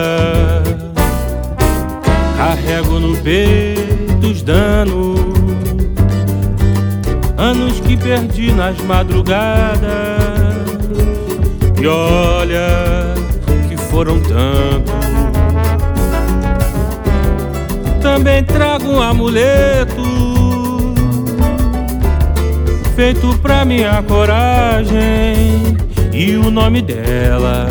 [2.37, 5.21] Carrego no peito os danos
[7.37, 9.79] Anos que perdi nas madrugadas.
[11.81, 13.15] E olha
[13.69, 14.93] que foram tantos.
[18.03, 20.03] Também trago um amuleto
[22.97, 25.79] Feito pra minha coragem
[26.13, 27.69] e o nome dela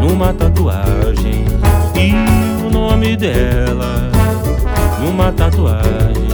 [0.00, 1.44] numa tatuagem.
[1.94, 2.12] E
[2.64, 4.10] o nome dela
[5.00, 6.28] numa tatuagem.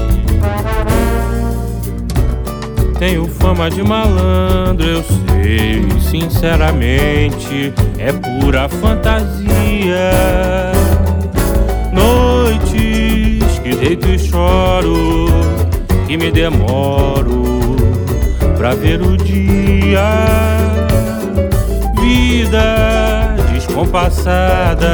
[2.98, 10.12] Tenho fama de malandro, eu sei, sinceramente, é pura fantasia.
[11.92, 15.26] Noites que deito e choro,
[16.06, 17.53] que me demoro
[18.64, 20.08] pra ver o dia
[22.00, 24.88] vida descompassada,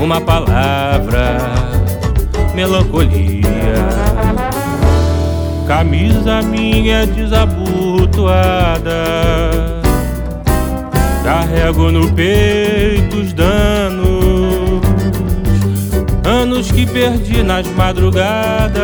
[0.00, 1.38] uma palavra,
[2.56, 3.46] melancolia.
[5.68, 8.92] Camisa minha desabotoada,
[11.22, 14.82] carrego no peito os danos,
[16.24, 18.82] anos que perdi nas madrugadas.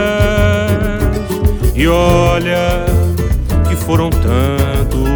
[1.74, 2.94] E olha
[3.86, 5.14] foram tantos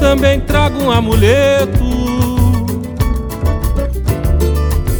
[0.00, 1.84] também trago um amuleto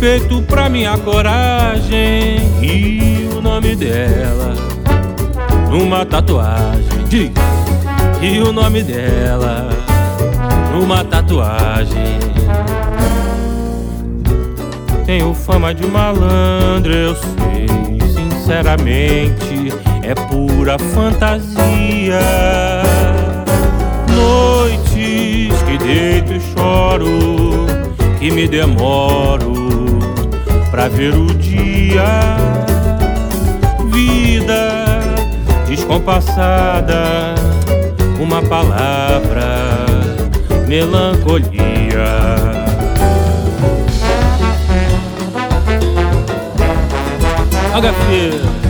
[0.01, 4.55] feito pra minha coragem e o nome dela
[5.70, 7.05] numa tatuagem.
[7.09, 7.41] Diga.
[8.20, 9.68] E o nome dela
[10.72, 12.18] numa tatuagem.
[15.07, 17.68] Tenho fama de malandro, eu sei,
[18.14, 19.53] sinceramente,
[20.07, 22.20] é pura fantasia.
[24.14, 27.66] Noites que deito e choro,
[28.18, 29.98] que me demoro
[30.70, 32.36] pra ver o dia.
[33.90, 35.00] Vida
[35.66, 37.34] descompassada,
[38.20, 39.86] uma palavra,
[40.68, 41.55] melancolia.
[47.74, 48.63] HF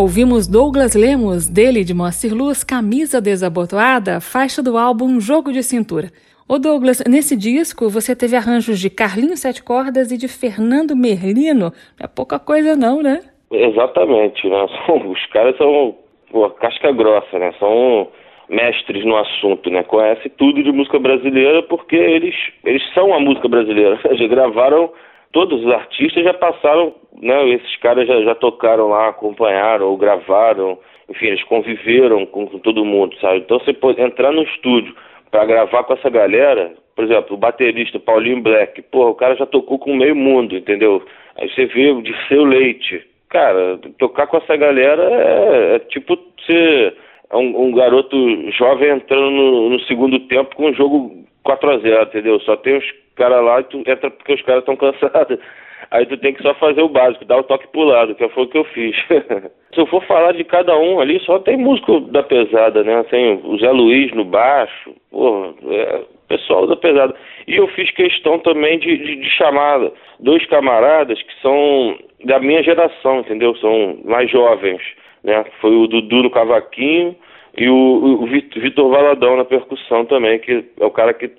[0.00, 6.08] Ouvimos Douglas Lemos, dele de Moacir Luz, Camisa Desabotoada, faixa do álbum Jogo de Cintura.
[6.48, 11.68] Ô Douglas, nesse disco você teve arranjos de Carlinho Sete Cordas e de Fernando Merlino.
[12.00, 13.20] Não é pouca coisa não, né?
[13.52, 14.66] Exatamente, né?
[15.04, 15.94] Os caras são
[16.32, 17.52] pô, casca grossa, né?
[17.58, 18.08] São
[18.48, 19.82] mestres no assunto, né?
[19.82, 22.34] Conhece tudo de música brasileira porque eles,
[22.64, 24.00] eles são a música brasileira.
[24.08, 24.90] Eles gravaram
[25.32, 27.48] todos os artistas já passaram, né?
[27.50, 30.78] Esses caras já, já tocaram lá, acompanharam ou gravaram,
[31.08, 33.38] enfim, eles conviveram com, com todo mundo, sabe?
[33.38, 34.94] Então você pode entrar no estúdio
[35.30, 39.46] para gravar com essa galera, por exemplo, o baterista Paulinho Black, porra, o cara já
[39.46, 41.02] tocou com meio mundo, entendeu?
[41.36, 43.02] Aí você vê o de seu leite.
[43.28, 46.94] Cara, tocar com essa galera é, é tipo ser
[47.32, 48.16] um, um, garoto
[48.50, 52.40] jovem entrando no, no segundo tempo com um jogo 4 a 0 entendeu?
[52.40, 52.84] Só tem os
[53.16, 55.38] caras lá e tu entra porque os caras estão cansados.
[55.90, 58.44] Aí tu tem que só fazer o básico, dar o toque pro lado, que foi
[58.44, 58.94] o que eu fiz.
[59.74, 63.02] Se eu for falar de cada um ali, só tem músico da pesada, né?
[63.04, 67.14] Tem o Zé Luiz no baixo, porra, é, pessoal da pesada.
[67.48, 72.62] E eu fiz questão também de, de, de chamar dois camaradas que são da minha
[72.62, 73.56] geração, entendeu?
[73.56, 74.82] São mais jovens,
[75.24, 75.44] né?
[75.60, 77.16] Foi o Dudu no cavaquinho
[77.60, 81.30] e o, o Vitor Valadão na percussão também, que é o cara que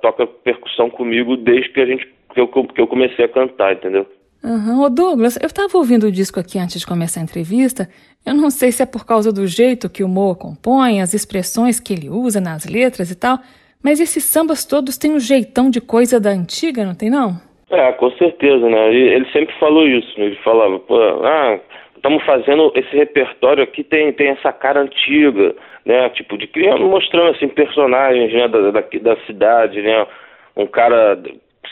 [0.00, 4.06] toca percussão comigo desde que a gente que eu, que eu comecei a cantar, entendeu?
[4.42, 4.82] Uhum.
[4.82, 7.88] Ô Douglas, eu estava ouvindo o disco aqui antes de começar a entrevista.
[8.24, 11.80] Eu não sei se é por causa do jeito que o Moa compõe, as expressões
[11.80, 13.38] que ele usa nas letras e tal,
[13.82, 17.40] mas esses sambas todos têm um jeitão de coisa da antiga, não tem não?
[17.70, 18.88] É, com certeza, né?
[18.88, 20.26] Ele, ele sempre falou isso, né?
[20.26, 21.58] ele falava, pô, ah,
[22.04, 25.54] estamos fazendo esse repertório aqui, tem, tem essa cara antiga,
[25.86, 26.10] né?
[26.10, 30.06] Tipo, de criando, mostrando assim personagens né, da, da, da cidade, né?
[30.54, 31.18] Um cara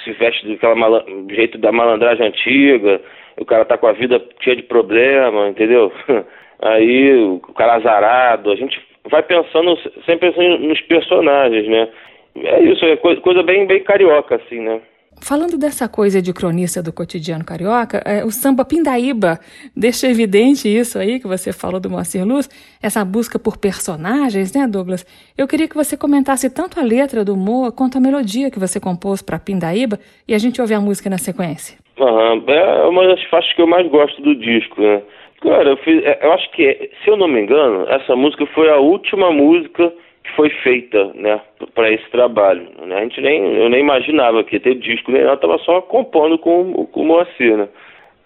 [0.03, 2.99] se veste daquela jeito da malandragem antiga,
[3.37, 5.93] o cara tá com a vida cheia de problema, entendeu?
[6.63, 8.81] Aí o cara azarado, a gente
[9.11, 9.77] vai pensando
[10.07, 11.89] sempre assim, nos personagens, né?
[12.37, 14.81] É isso, é coisa, coisa bem, bem carioca, assim, né?
[15.21, 19.39] Falando dessa coisa de cronista do cotidiano carioca, é, o samba Pindaíba
[19.77, 22.49] deixa evidente isso aí que você falou do Moacir Luz,
[22.83, 25.07] essa busca por personagens, né, Douglas?
[25.39, 28.81] Eu queria que você comentasse tanto a letra do Moa quanto a melodia que você
[28.81, 31.79] compôs para Pindaíba e a gente ouve a música na sequência.
[31.99, 35.03] Uhum, é uma das faixas que eu mais gosto do disco, né?
[35.41, 38.71] Cara, eu, fiz, é, eu acho que, se eu não me engano, essa música foi
[38.71, 39.93] a última música
[40.25, 41.41] que foi feita, né,
[41.75, 42.69] para esse trabalho.
[42.87, 42.97] Né?
[42.97, 46.39] A gente nem, eu nem imaginava que ia ter disco nem nada, estava só compondo
[46.39, 47.69] com, com o Moacir, né?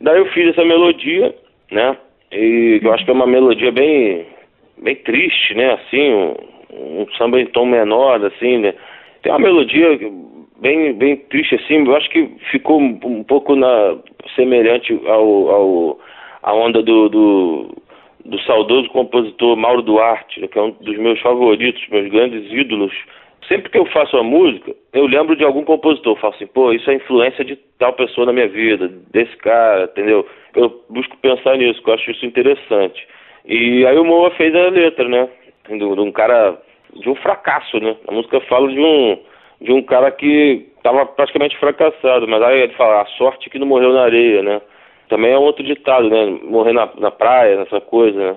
[0.00, 1.34] Daí eu fiz essa melodia,
[1.70, 1.96] né,
[2.30, 4.26] e eu acho que é uma melodia bem,
[4.78, 6.34] bem triste, né, assim, um,
[7.00, 8.74] um samba em tom menor, assim, né.
[9.22, 9.98] Tem uma melodia
[10.60, 13.96] bem, bem triste, assim, eu acho que ficou um, um pouco na,
[14.34, 15.98] semelhante ao, ao
[16.42, 17.74] a onda do, do
[18.24, 22.92] do saudoso compositor Mauro Duarte, que é um dos meus favoritos, meus grandes ídolos.
[23.48, 26.14] Sempre que eu faço a música, eu lembro de algum compositor.
[26.14, 29.84] Eu falo assim, pô, isso é influência de tal pessoa na minha vida, desse cara,
[29.84, 30.26] entendeu?
[30.54, 33.06] Eu busco pensar nisso, eu acho isso interessante.
[33.44, 35.28] E aí o Moa fez a letra, né?
[35.68, 36.58] De, um cara,
[36.94, 37.96] de um fracasso, né?
[38.08, 39.18] A música fala de um,
[39.60, 43.66] de um cara que estava praticamente fracassado, mas aí ele fala, a sorte que não
[43.66, 44.60] morreu na areia, né?
[45.08, 46.26] Também é outro ditado, né?
[46.42, 48.36] Morrer na, na praia, nessa coisa, né?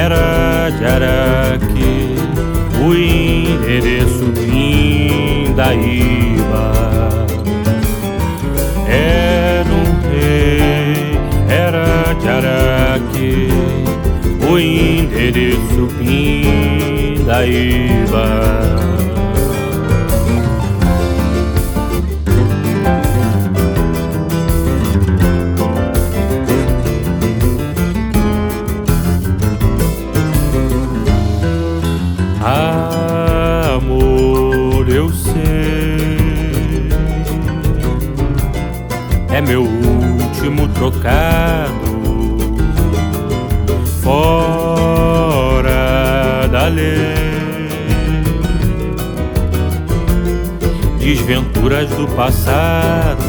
[0.00, 2.16] era de Araque,
[2.82, 5.92] o endereço Pindaíba.
[8.88, 11.18] Era um rei,
[11.50, 13.48] era de Araque,
[14.50, 17.50] o endereço Pindaíba.
[44.02, 45.70] Fora
[46.50, 47.20] da lei.
[50.98, 53.24] Desventuras do passado,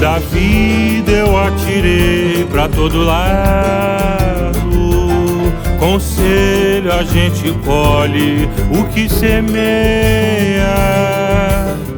[0.00, 4.28] da vida eu atirei pra todo lado.
[5.78, 10.74] Conselho a gente colhe o que semeia,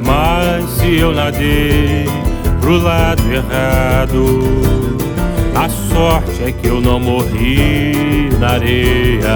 [0.03, 2.20] mas se eu nadei
[2.71, 4.25] pro lado errado.
[5.57, 9.27] A sorte é que eu não morri na areia.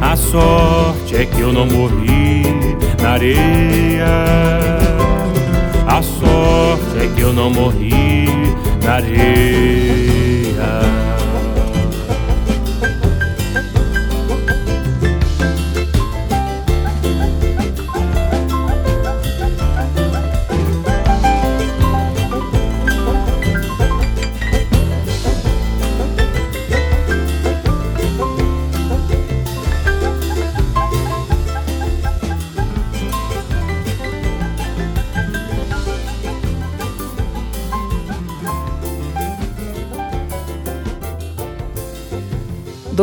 [0.00, 2.44] A sorte é que eu não morri
[3.02, 4.06] na areia.
[5.88, 8.28] A sorte é que eu não morri
[8.84, 9.44] na areia.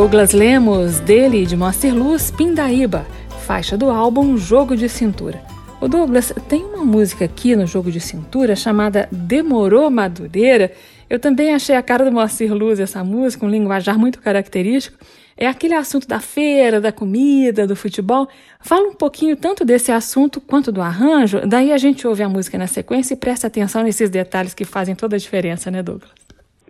[0.01, 3.05] Douglas Lemos, dele de Moacir Luz, Pindaíba,
[3.45, 5.39] faixa do álbum Jogo de Cintura.
[5.79, 10.71] O Douglas tem uma música aqui no Jogo de Cintura chamada Demorou Madureira.
[11.07, 14.97] Eu também achei a cara do Moacir Luz essa música, um linguajar muito característico.
[15.37, 18.27] É aquele assunto da feira, da comida, do futebol.
[18.59, 22.57] Fala um pouquinho tanto desse assunto quanto do arranjo, daí a gente ouve a música
[22.57, 26.11] na sequência e presta atenção nesses detalhes que fazem toda a diferença, né, Douglas?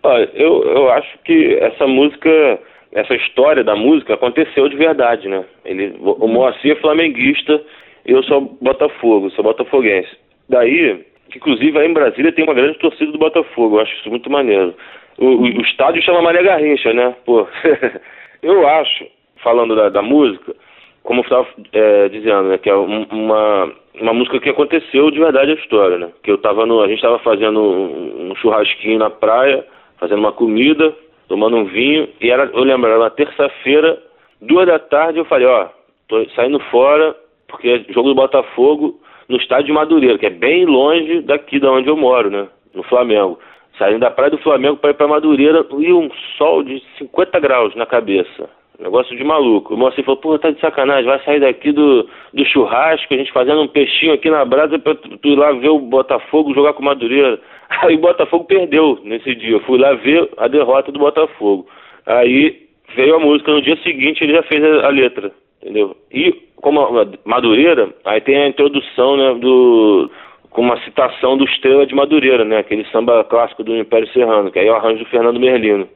[0.04, 2.60] Olha, eu, eu acho que essa música
[2.92, 5.46] essa história da música aconteceu de verdade, né?
[5.64, 7.62] Ele, o Moacir é flamenguista
[8.06, 10.10] eu sou Botafogo, sou botafoguense.
[10.50, 14.30] Daí, inclusive aí em Brasília tem uma grande torcida do Botafogo, eu acho isso muito
[14.30, 14.74] maneiro.
[15.18, 17.16] O, o, o estádio chama Maria Garrincha, né?
[17.26, 17.48] Pô,
[18.42, 19.06] eu acho,
[19.44, 20.56] falando da, da música,
[21.04, 25.52] como eu estava é, dizendo, né, que é uma, uma música que aconteceu de verdade
[25.52, 26.10] a história, né?
[26.24, 29.66] Que eu tava no, a gente estava fazendo um, um churrasquinho na praia,
[30.00, 30.94] fazendo uma comida,
[31.32, 33.98] tomando um vinho, e era, eu lembro, era uma terça-feira,
[34.42, 35.70] duas da tarde, eu falei, ó,
[36.10, 37.16] tô saindo fora,
[37.48, 41.72] porque é jogo do Botafogo no estádio de Madureira, que é bem longe daqui da
[41.72, 42.50] onde eu moro, né?
[42.76, 43.40] No Flamengo.
[43.78, 47.74] Saindo da praia do Flamengo para ir para Madureira e um sol de 50 graus
[47.76, 48.50] na cabeça.
[48.78, 49.74] Negócio de maluco.
[49.74, 53.32] O moço falou, pô, tá de sacanagem, vai sair daqui do, do churrasco, a gente
[53.32, 56.74] fazendo um peixinho aqui na brasa pra tu, tu ir lá ver o Botafogo jogar
[56.74, 57.40] com Madureira.
[57.82, 59.52] Aí o Botafogo perdeu nesse dia.
[59.52, 61.68] Eu fui lá ver a derrota do Botafogo.
[62.06, 65.96] Aí veio a música, no dia seguinte ele já fez a, a letra, entendeu?
[66.12, 66.82] E como
[67.26, 70.10] Madureira, aí tem a introdução, né, do
[70.50, 74.60] com uma citação do Estrela de Madureira, né, aquele samba clássico do Império Serrano, que
[74.60, 75.88] aí é o arranjo do Fernando Merlino.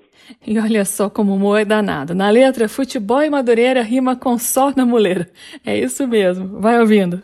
[0.47, 2.15] E olha só como o humor é danado.
[2.15, 5.27] Na letra, futebol e Madureira rima com sol na muleira.
[5.65, 6.61] É isso mesmo.
[6.61, 7.21] Vai ouvindo.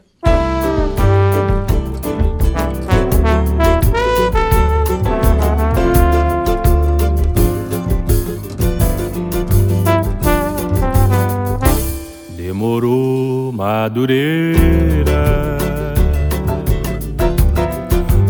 [13.61, 15.55] Madureira.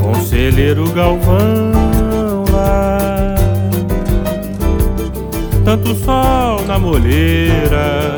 [0.01, 3.35] Conselheiro Galvão lá.
[5.63, 8.17] Tanto sol na moleira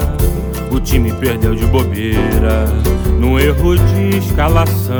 [0.71, 2.65] O time perdeu de bobeira
[3.19, 4.97] Num erro de escalação.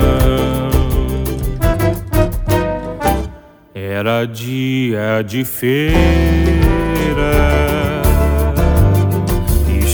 [3.74, 6.14] Era dia de feira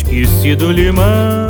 [0.10, 1.49] esqueci do limão.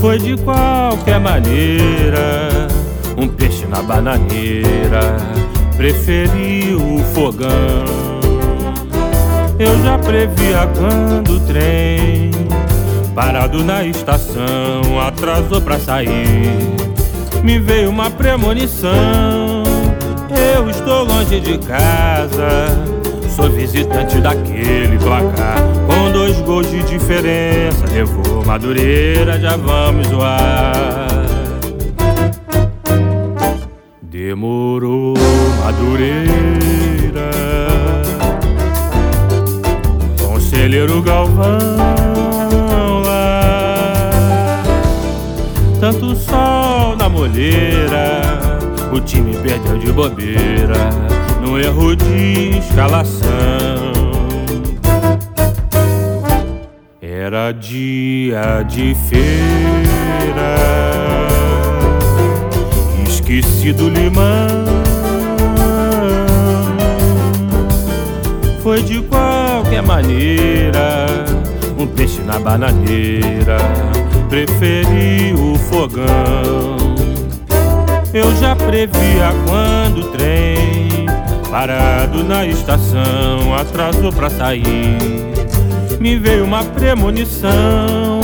[0.00, 2.68] Foi de qualquer maneira,
[3.16, 5.16] um peixe na bananeira,
[5.76, 7.48] preferi o fogão.
[9.58, 12.30] Eu já previa quando o trem,
[13.12, 16.56] parado na estação, atrasou pra sair.
[17.42, 19.64] Me veio uma premonição,
[20.54, 22.97] eu estou longe de casa
[23.38, 25.58] Sou visitante daquele placar.
[25.86, 31.06] Com dois gols de diferença, levou Madureira, já vamos zoar.
[34.02, 35.14] Demorou
[35.62, 37.30] Madureira,
[40.20, 41.58] Conselheiro Galvão
[43.04, 44.62] lá.
[45.78, 48.20] Tanto sol na molheira,
[48.92, 50.90] o time perdeu de bobeira,
[51.48, 53.28] no erro de escalação.
[57.00, 60.56] Era dia de feira,
[63.08, 64.66] esqueci do limão.
[68.62, 71.06] Foi de qualquer maneira,
[71.78, 73.56] um peixe na bananeira,
[74.28, 76.76] preferi o fogão.
[78.12, 81.06] Eu já previa quando o trem,
[81.50, 84.98] parado na estação, atrasou pra sair.
[86.00, 88.20] Me veio uma premonição.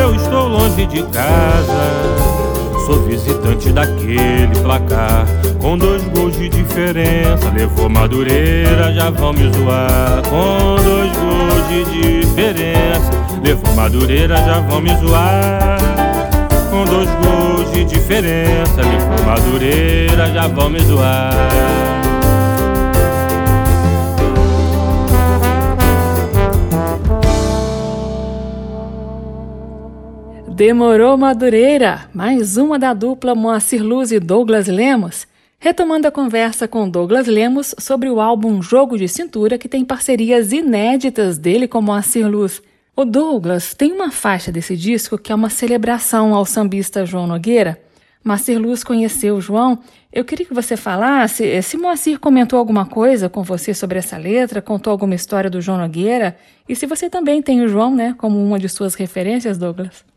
[0.00, 5.26] Eu estou longe de casa, sou visitante daquele placar.
[5.60, 10.22] Com dois gols de diferença, levou Madureira, já vão me zoar.
[10.28, 13.10] Com dois gols de diferença,
[13.44, 16.02] levou Madureira, já vão me zoar
[16.72, 18.80] com dois gols de diferença.
[18.80, 21.91] Levou Madureira, já vão me zoar.
[30.64, 35.26] Demorou Madureira, mais uma da dupla Moacir Luz e Douglas Lemos.
[35.58, 40.52] Retomando a conversa com Douglas Lemos sobre o álbum Jogo de Cintura, que tem parcerias
[40.52, 42.62] inéditas dele com Moacir Luz.
[42.94, 47.76] O Douglas tem uma faixa desse disco que é uma celebração ao sambista João Nogueira.
[48.24, 49.80] Moacir Luz conheceu o João.
[50.12, 54.16] Eu queria que você falasse eh, se Moacir comentou alguma coisa com você sobre essa
[54.16, 56.36] letra, contou alguma história do João Nogueira,
[56.68, 60.11] e se você também tem o João, né, como uma de suas referências, Douglas.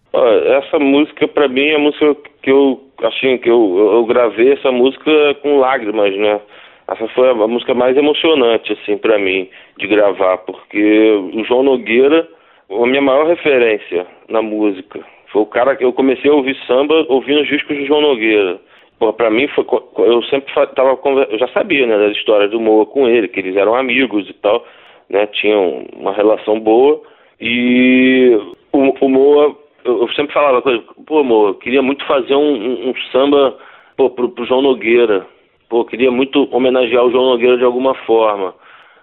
[0.57, 4.72] Essa música, para mim, é a música que eu assim que eu, eu gravei essa
[4.72, 5.11] música
[5.41, 6.39] com lágrimas, né?
[6.88, 12.28] Essa foi a música mais emocionante, assim, para mim, de gravar, porque o João Nogueira
[12.70, 14.99] a minha maior referência na música.
[15.32, 18.59] Foi o cara que eu comecei a ouvir samba ouvindo os discos de João Nogueira.
[18.99, 19.66] Pô, pra mim, foi,
[19.97, 20.97] eu sempre tava,
[21.30, 24.34] eu já sabia, né, das histórias do Moa com ele, que eles eram amigos e
[24.34, 24.66] tal,
[25.09, 27.01] né, tinham uma relação boa.
[27.39, 28.39] E
[28.72, 29.55] o, o Moa,
[29.86, 30.62] eu sempre falava
[31.06, 33.58] pô, Moa, eu queria muito fazer um, um, um samba,
[33.96, 35.26] pô, pro, pro João Nogueira.
[35.70, 38.54] Pô, queria muito homenagear o João Nogueira de alguma forma.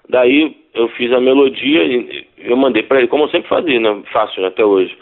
[0.08, 4.02] Daí eu fiz a melodia e eu mandei para ele, como eu sempre fazia, né?
[4.12, 4.48] Fácil né?
[4.48, 4.96] até hoje.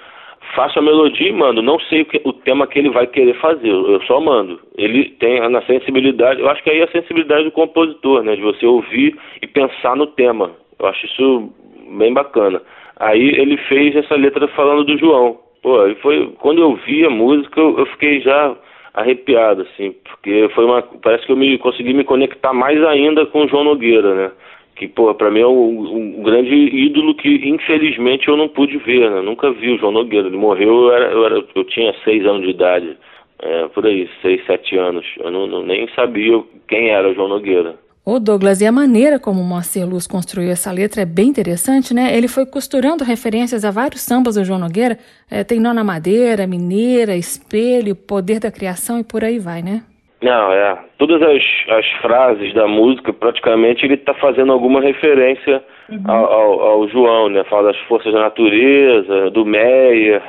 [0.55, 1.63] Faço a melodia e mando.
[1.63, 4.61] Não sei o, que, o tema que ele vai querer fazer, eu só mando.
[4.77, 8.37] Ele tem na sensibilidade, eu acho que aí é a sensibilidade do compositor, né?
[8.37, 10.51] De você ouvir e pensar no tema.
[10.79, 11.53] Eu acho isso
[11.97, 12.61] bem bacana.
[12.99, 15.39] Aí ele fez essa letra falando do João.
[15.63, 18.57] Pô, e foi quando eu vi a música, eu, eu fiquei já
[18.95, 20.83] arrepiado, assim, porque foi uma.
[20.83, 24.31] Parece que eu me consegui me conectar mais ainda com o João Nogueira, né?
[24.81, 29.11] que, pô, pra mim é um, um, grande ídolo que, infelizmente, eu não pude ver,
[29.11, 29.21] né?
[29.21, 30.27] Nunca vi o João Nogueira.
[30.27, 32.97] Ele morreu, eu, era, eu, era, eu tinha seis anos de idade,
[33.43, 35.05] é, por aí, seis, sete anos.
[35.19, 37.77] Eu não, não, nem sabia quem era o João Nogueira.
[38.05, 41.93] Ô Douglas, e a maneira como o Moacir Luz construiu essa letra é bem interessante,
[41.93, 42.17] né?
[42.17, 44.97] Ele foi costurando referências a vários sambas do João Nogueira.
[45.31, 49.83] É, tem Nona Madeira, Mineira, Espelho, Poder da Criação e por aí vai, né?
[50.23, 50.79] Não, é.
[50.99, 56.03] Todas as, as frases da música, praticamente, ele está fazendo alguma referência uhum.
[56.07, 57.45] ao, ao, ao, João, né?
[57.45, 60.23] Fala das forças da natureza, do Meyer,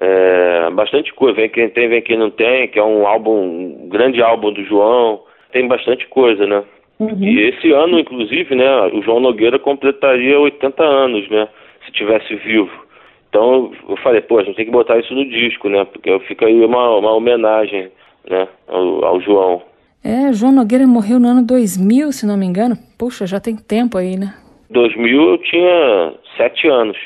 [0.00, 1.36] é, bastante coisa.
[1.36, 4.64] Vem quem tem, vem quem não tem, que é um álbum, um grande álbum do
[4.64, 5.22] João.
[5.52, 6.64] Tem bastante coisa, né?
[6.98, 7.16] Uhum.
[7.20, 11.48] E esse ano, inclusive, né, o João Nogueira completaria 80 anos, né?
[11.84, 12.70] Se tivesse vivo.
[13.28, 15.84] Então eu falei, pô, a gente tem que botar isso no disco, né?
[15.84, 17.90] Porque fica aí uma, uma homenagem
[18.30, 19.62] né, ao, ao João.
[20.04, 22.76] É, João Nogueira morreu no ano 2000, se não me engano.
[22.98, 24.34] Puxa, já tem tempo aí, né?
[24.70, 26.96] 2000 eu tinha sete anos.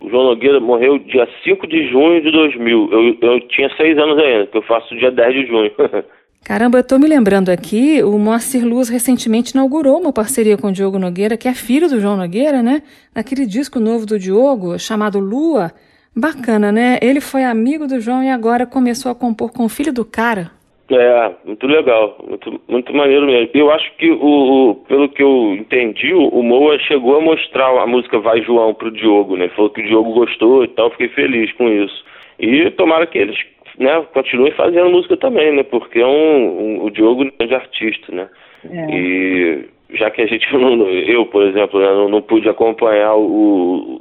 [0.00, 2.88] O João Nogueira morreu dia 5 de junho de 2000.
[2.92, 5.70] Eu, eu tinha seis anos ainda, que eu faço dia 10 de junho.
[6.44, 10.72] Caramba, eu tô me lembrando aqui, o Moacir Luz recentemente inaugurou uma parceria com o
[10.72, 12.82] Diogo Nogueira, que é filho do João Nogueira, né?
[13.14, 15.72] Naquele disco novo do Diogo, chamado Lua.
[16.14, 16.98] Bacana, né?
[17.00, 20.50] Ele foi amigo do João e agora começou a compor com o filho do cara.
[20.90, 23.50] É, muito legal, muito, muito maneiro mesmo.
[23.54, 27.86] Eu acho que, o, o pelo que eu entendi, o, Moa chegou a mostrar a
[27.86, 29.48] música Vai João pro Diogo, né?
[29.56, 32.04] Falou que o Diogo gostou e tal, fiquei feliz com isso.
[32.38, 33.38] E tomara que eles
[33.78, 35.62] né, continuem fazendo música também, né?
[35.62, 38.28] Porque é um, um o Diogo é um grande artista, né?
[38.70, 38.86] É.
[38.90, 44.00] E já que a gente não, eu, por exemplo, né, não, não, pude acompanhar o,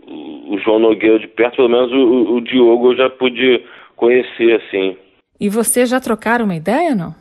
[0.50, 3.64] o, João Nogueira de perto, pelo menos o, o Diogo eu já pude
[3.96, 4.98] conhecer, assim.
[5.40, 7.14] E você já trocaram uma ideia, não?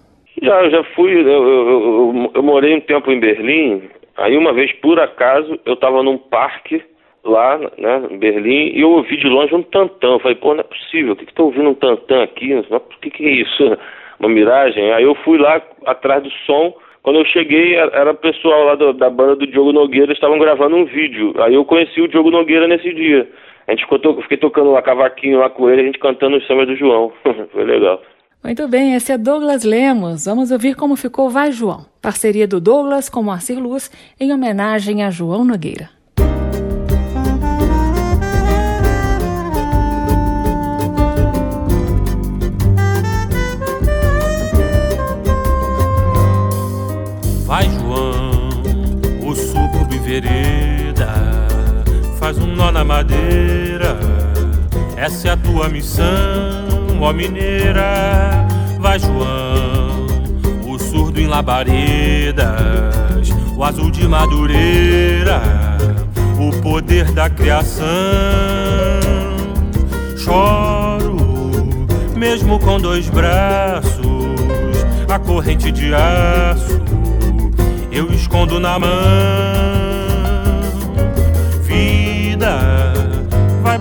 [0.42, 3.82] Já, já fui, eu, eu, eu, eu morei um tempo em Berlim,
[4.16, 6.82] aí uma vez, por acaso, eu estava num parque
[7.24, 10.14] lá, né, em Berlim, e eu ouvi de longe um tantão.
[10.14, 12.54] Eu falei, pô, não é possível, o que que tá ouvindo um tantão aqui?
[12.54, 13.78] O que que é isso?
[14.18, 14.92] Uma miragem?
[14.92, 18.92] Aí eu fui lá atrás do som, quando eu cheguei, era o pessoal lá do,
[18.92, 21.34] da banda do Diogo Nogueira, estavam gravando um vídeo.
[21.38, 23.28] Aí eu conheci o Diogo Nogueira nesse dia.
[23.66, 26.68] A gente ficou, fiquei tocando lá cavaquinho lá com ele, a gente cantando os sambas
[26.68, 27.12] do João.
[27.52, 28.00] Foi legal.
[28.44, 30.26] Muito bem, esse é Douglas Lemos.
[30.26, 35.10] Vamos ouvir como ficou Vai João, parceria do Douglas com Moacir Luz, em homenagem a
[35.10, 36.01] João Nogueira.
[52.62, 53.98] Nó na madeira.
[54.96, 56.04] Essa é a tua missão,
[57.00, 58.46] ó mineira.
[58.78, 60.06] Vai, João,
[60.68, 62.46] o surdo em labaredas,
[63.56, 65.42] o azul de madureira,
[66.38, 67.86] o poder da criação.
[70.16, 71.16] Choro,
[72.16, 74.04] mesmo com dois braços,
[75.08, 76.80] a corrente de aço
[77.90, 79.81] eu escondo na mão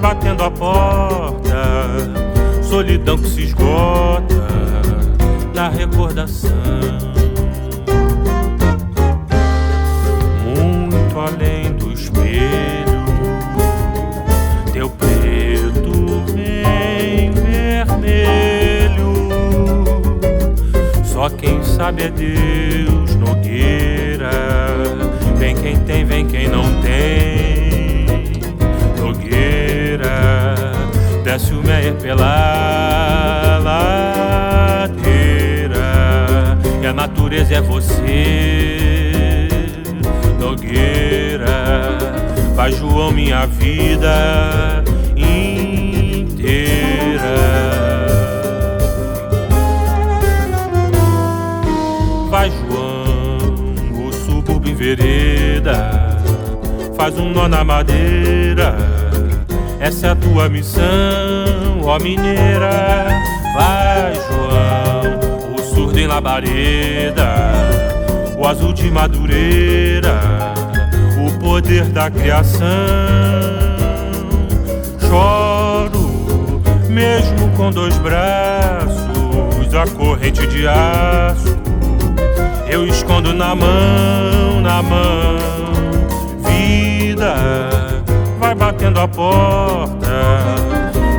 [0.02, 1.88] batendo a porta,
[2.64, 4.47] solidão que se esgota
[5.54, 6.52] na recordação.
[10.43, 13.06] Muito além do espelho,
[14.74, 19.14] teu preto vem vermelho.
[21.04, 24.32] Só quem sabe é Deus Nogueira.
[25.38, 27.41] Vem quem tem, vem quem não tem.
[31.32, 34.98] Desce o meia pela ladeira
[36.82, 39.48] e a natureza é você,
[40.38, 41.98] Nogueira.
[42.54, 44.84] Vai, João, minha vida
[45.16, 46.42] inteira.
[52.30, 53.38] Vai, João,
[54.06, 56.20] o subúrbio em vereda
[56.98, 59.01] faz um nó na madeira
[59.82, 63.08] essa é a tua missão, ó mineira.
[63.56, 67.34] Vai, João, o surdo em labareda,
[68.38, 70.20] o azul de madureira,
[71.18, 72.68] o poder da criação.
[75.00, 81.60] Choro, mesmo com dois braços, a corrente de aço.
[82.70, 85.38] Eu escondo na mão, na mão,
[86.46, 87.91] vida
[88.72, 90.55] batendo a porta,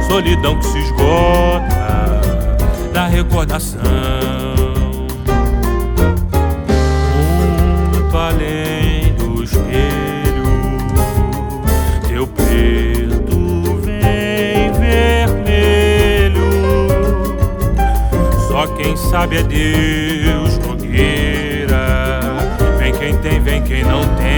[0.08, 2.56] solidão que se esgota
[2.94, 3.82] da recordação.
[7.92, 10.46] Muito além do espelho,
[12.08, 16.50] teu preto vem vermelho.
[18.48, 22.20] Só quem sabe é Deus Nogueira.
[22.78, 24.31] Vem quem tem, vem quem não tem.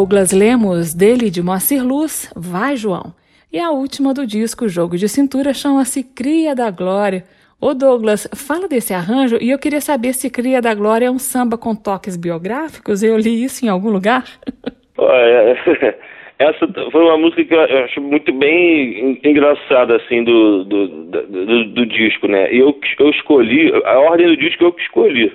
[0.00, 3.12] Douglas Lemos, dele de Moacir Luz, Vai João.
[3.52, 7.22] E a última do disco Jogo de Cintura chama-se Cria da Glória.
[7.60, 11.18] Ô Douglas, fala desse arranjo e eu queria saber se Cria da Glória é um
[11.18, 13.02] samba com toques biográficos.
[13.02, 14.24] Eu li isso em algum lugar?
[14.96, 15.58] Olha,
[16.40, 21.84] essa foi uma música que eu acho muito bem engraçada, assim, do, do, do, do
[21.84, 22.48] disco, né?
[22.50, 25.30] Eu, eu escolhi, a ordem do disco eu que escolhi.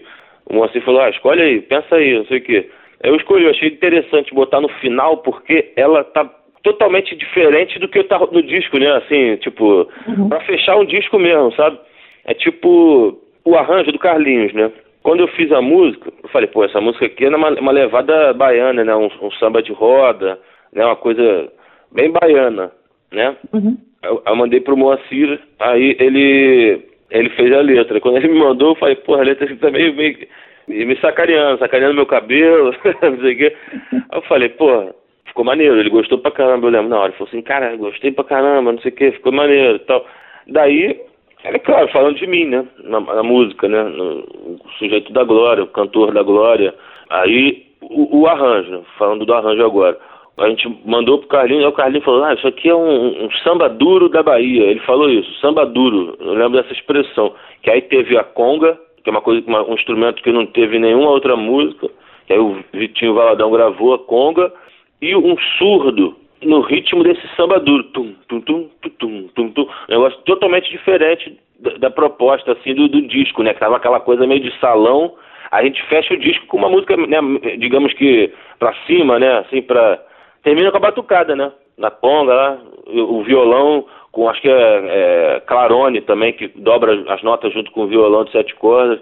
[0.48, 2.68] O Moacir falou, ah, escolhe aí, pensa aí, não sei o quê.
[3.06, 6.30] Eu escolhi, eu achei interessante botar no final porque ela tá
[6.64, 8.92] totalmente diferente do que tá no disco, né?
[8.94, 10.28] Assim, tipo, uhum.
[10.28, 11.80] para fechar um disco mesmo, sabe?
[12.26, 14.72] É tipo o arranjo do Carlinhos, né?
[15.04, 18.34] Quando eu fiz a música, eu falei, pô, essa música aqui é uma, uma levada
[18.34, 18.96] baiana, né?
[18.96, 20.40] Um, um, samba de roda,
[20.74, 20.84] né?
[20.84, 21.48] Uma coisa
[21.92, 22.72] bem baiana,
[23.12, 23.36] né?
[23.54, 23.78] Uhum.
[24.02, 26.82] Eu, eu mandei pro Moacir, aí ele
[27.12, 28.02] ele fez a letra.
[28.02, 30.18] Quando ele me mandou, eu falei, porra, a letra tá meio, meio
[30.68, 33.56] me sacaneando, sacaneando meu cabelo, não sei o quê.
[33.92, 34.94] Aí eu falei, porra,
[35.26, 37.10] ficou maneiro, ele gostou pra caramba, eu lembro na hora.
[37.10, 40.06] Ele falou assim, cara, gostei pra caramba, não sei o quê, ficou maneiro e tal.
[40.48, 41.00] Daí,
[41.44, 42.66] é claro, falando de mim, né?
[42.84, 43.84] Na, na música, né?
[43.84, 46.74] No, o sujeito da glória, o cantor da glória.
[47.10, 49.98] Aí, o, o arranjo, falando do arranjo agora
[50.38, 53.32] a gente mandou pro Carlinhos, aí o Carlinhos falou, ah, isso aqui é um, um,
[53.44, 54.64] samba duro da Bahia.
[54.64, 57.34] Ele falou isso, samba duro, eu lembro dessa expressão.
[57.62, 60.80] Que aí teve a conga, que é uma coisa, uma, um instrumento que não teve
[60.80, 61.88] nenhuma outra música,
[62.26, 64.52] que aí o Vitinho Valadão gravou a conga,
[65.00, 67.84] e um surdo no ritmo desse samba duro.
[67.84, 69.62] Tum, tum, tum, tum, tum, tum.
[69.62, 73.54] Um negócio totalmente diferente da, da proposta, assim, do, do disco, né?
[73.54, 75.14] Que tava aquela coisa meio de salão,
[75.52, 77.20] a gente fecha o disco com uma música, né,
[77.60, 79.38] digamos que pra cima, né?
[79.38, 80.02] Assim, pra
[80.44, 81.52] termina com a batucada, né?
[81.78, 83.86] Na conga lá, o violão
[84.16, 88.24] com acho que é, é clarone também, que dobra as notas junto com o violão
[88.24, 89.00] de sete cordas,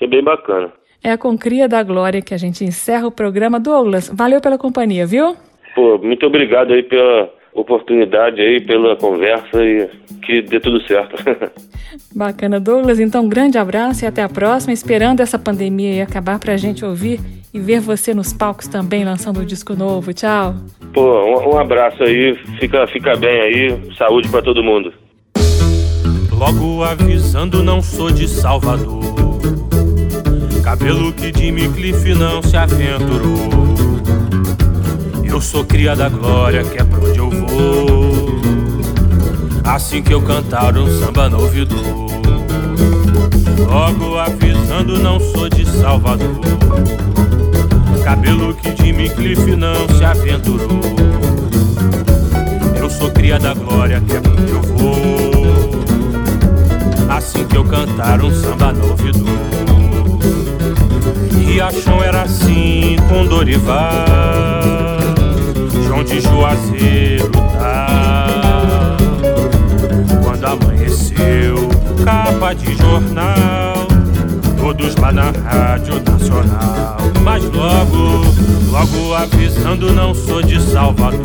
[0.00, 0.72] é bem bacana.
[1.02, 3.60] É com Cria da Glória que a gente encerra o programa.
[3.60, 5.36] Douglas, valeu pela companhia, viu?
[5.74, 9.86] Pô, muito obrigado aí pela oportunidade aí, pela conversa e
[10.24, 11.14] que dê tudo certo.
[12.16, 12.98] Bacana, Douglas.
[12.98, 14.72] Então, um grande abraço e até a próxima.
[14.72, 17.20] Esperando essa pandemia acabar pra gente ouvir
[17.52, 20.14] e ver você nos palcos também lançando um disco novo.
[20.14, 20.54] Tchau.
[20.94, 24.94] Pô, um, abraço aí, fica, fica bem aí, saúde para todo mundo.
[26.30, 29.02] Logo avisando, não sou de Salvador.
[30.62, 33.34] Cabelo que Jimmy Cliff não se aventurou.
[35.24, 38.38] Eu sou cria da glória, que é pra onde eu vou.
[39.64, 41.74] Assim que eu cantar um samba no ouvido.
[43.68, 46.38] Logo avisando, não sou de Salvador.
[48.04, 50.82] Cabelo que Jimmy Cliff não se aventurou.
[52.78, 55.84] Eu sou cria da glória, que é onde eu vou.
[57.08, 59.24] Assim que eu cantar um samba no ouvido.
[61.46, 63.78] Riachão era assim com Dorival,
[65.86, 68.96] João de Juazeiro tá.
[70.22, 71.68] Quando amanheceu,
[72.04, 73.73] capa de jornal
[74.64, 76.96] todos lá na Rádio Nacional.
[77.22, 78.24] Mas logo,
[78.70, 81.20] logo avisando, não sou de Salvador.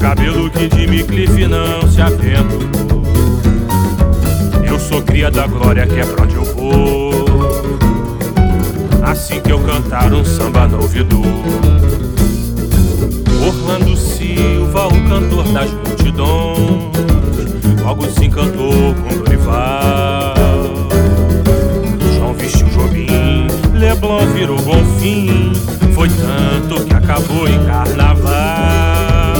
[0.00, 3.02] Cabelo que de Miclife não se aventurou.
[4.64, 7.10] Eu sou cria da glória, que é pra onde eu vou.
[9.04, 11.20] Assim que eu cantar um samba no ouvido.
[13.44, 16.92] Orlando Silva, o cantor das multidões,
[17.82, 20.85] logo se encantou com Dorival.
[23.78, 25.52] Leblon virou Bonfim
[25.94, 29.34] Foi tanto que acabou em carnaval.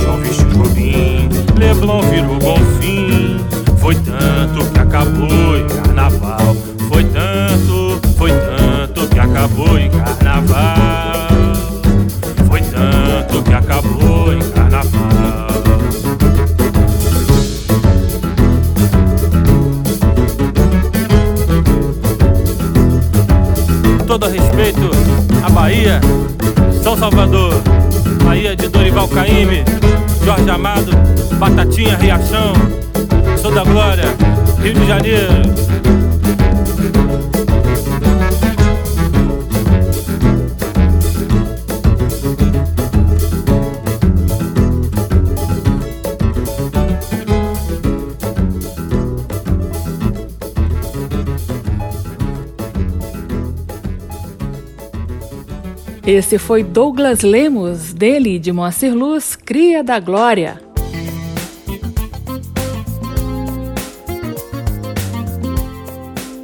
[0.00, 3.36] João vestiu Jobim Leblon virou Bonfim
[3.78, 6.56] Foi tanto que acabou em carnaval.
[6.88, 11.28] Foi tanto, foi tanto que acabou em carnaval.
[12.48, 15.17] Foi tanto que acabou em carnaval
[25.68, 26.00] Bahia,
[26.82, 27.52] São Salvador,
[28.24, 29.62] Bahia de Dorival Caymmi,
[30.24, 30.92] Jorge Amado,
[31.38, 32.54] Batatinha, Riachão,
[33.36, 34.04] Sou da Glória,
[34.62, 35.67] Rio de Janeiro.
[56.08, 60.58] Esse foi Douglas Lemos, dele de Moacir Luz, Cria da Glória.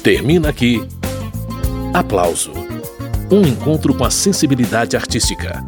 [0.01, 0.81] Termina aqui.
[1.93, 2.53] Aplauso.
[3.29, 5.61] Um encontro com a sensibilidade artística.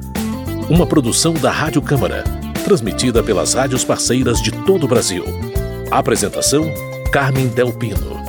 [0.70, 2.24] Uma produção da Rádio Câmara,
[2.64, 5.26] transmitida pelas rádios parceiras de todo o Brasil.
[5.92, 6.64] Apresentação:
[7.12, 8.23] Carmen Del Pino.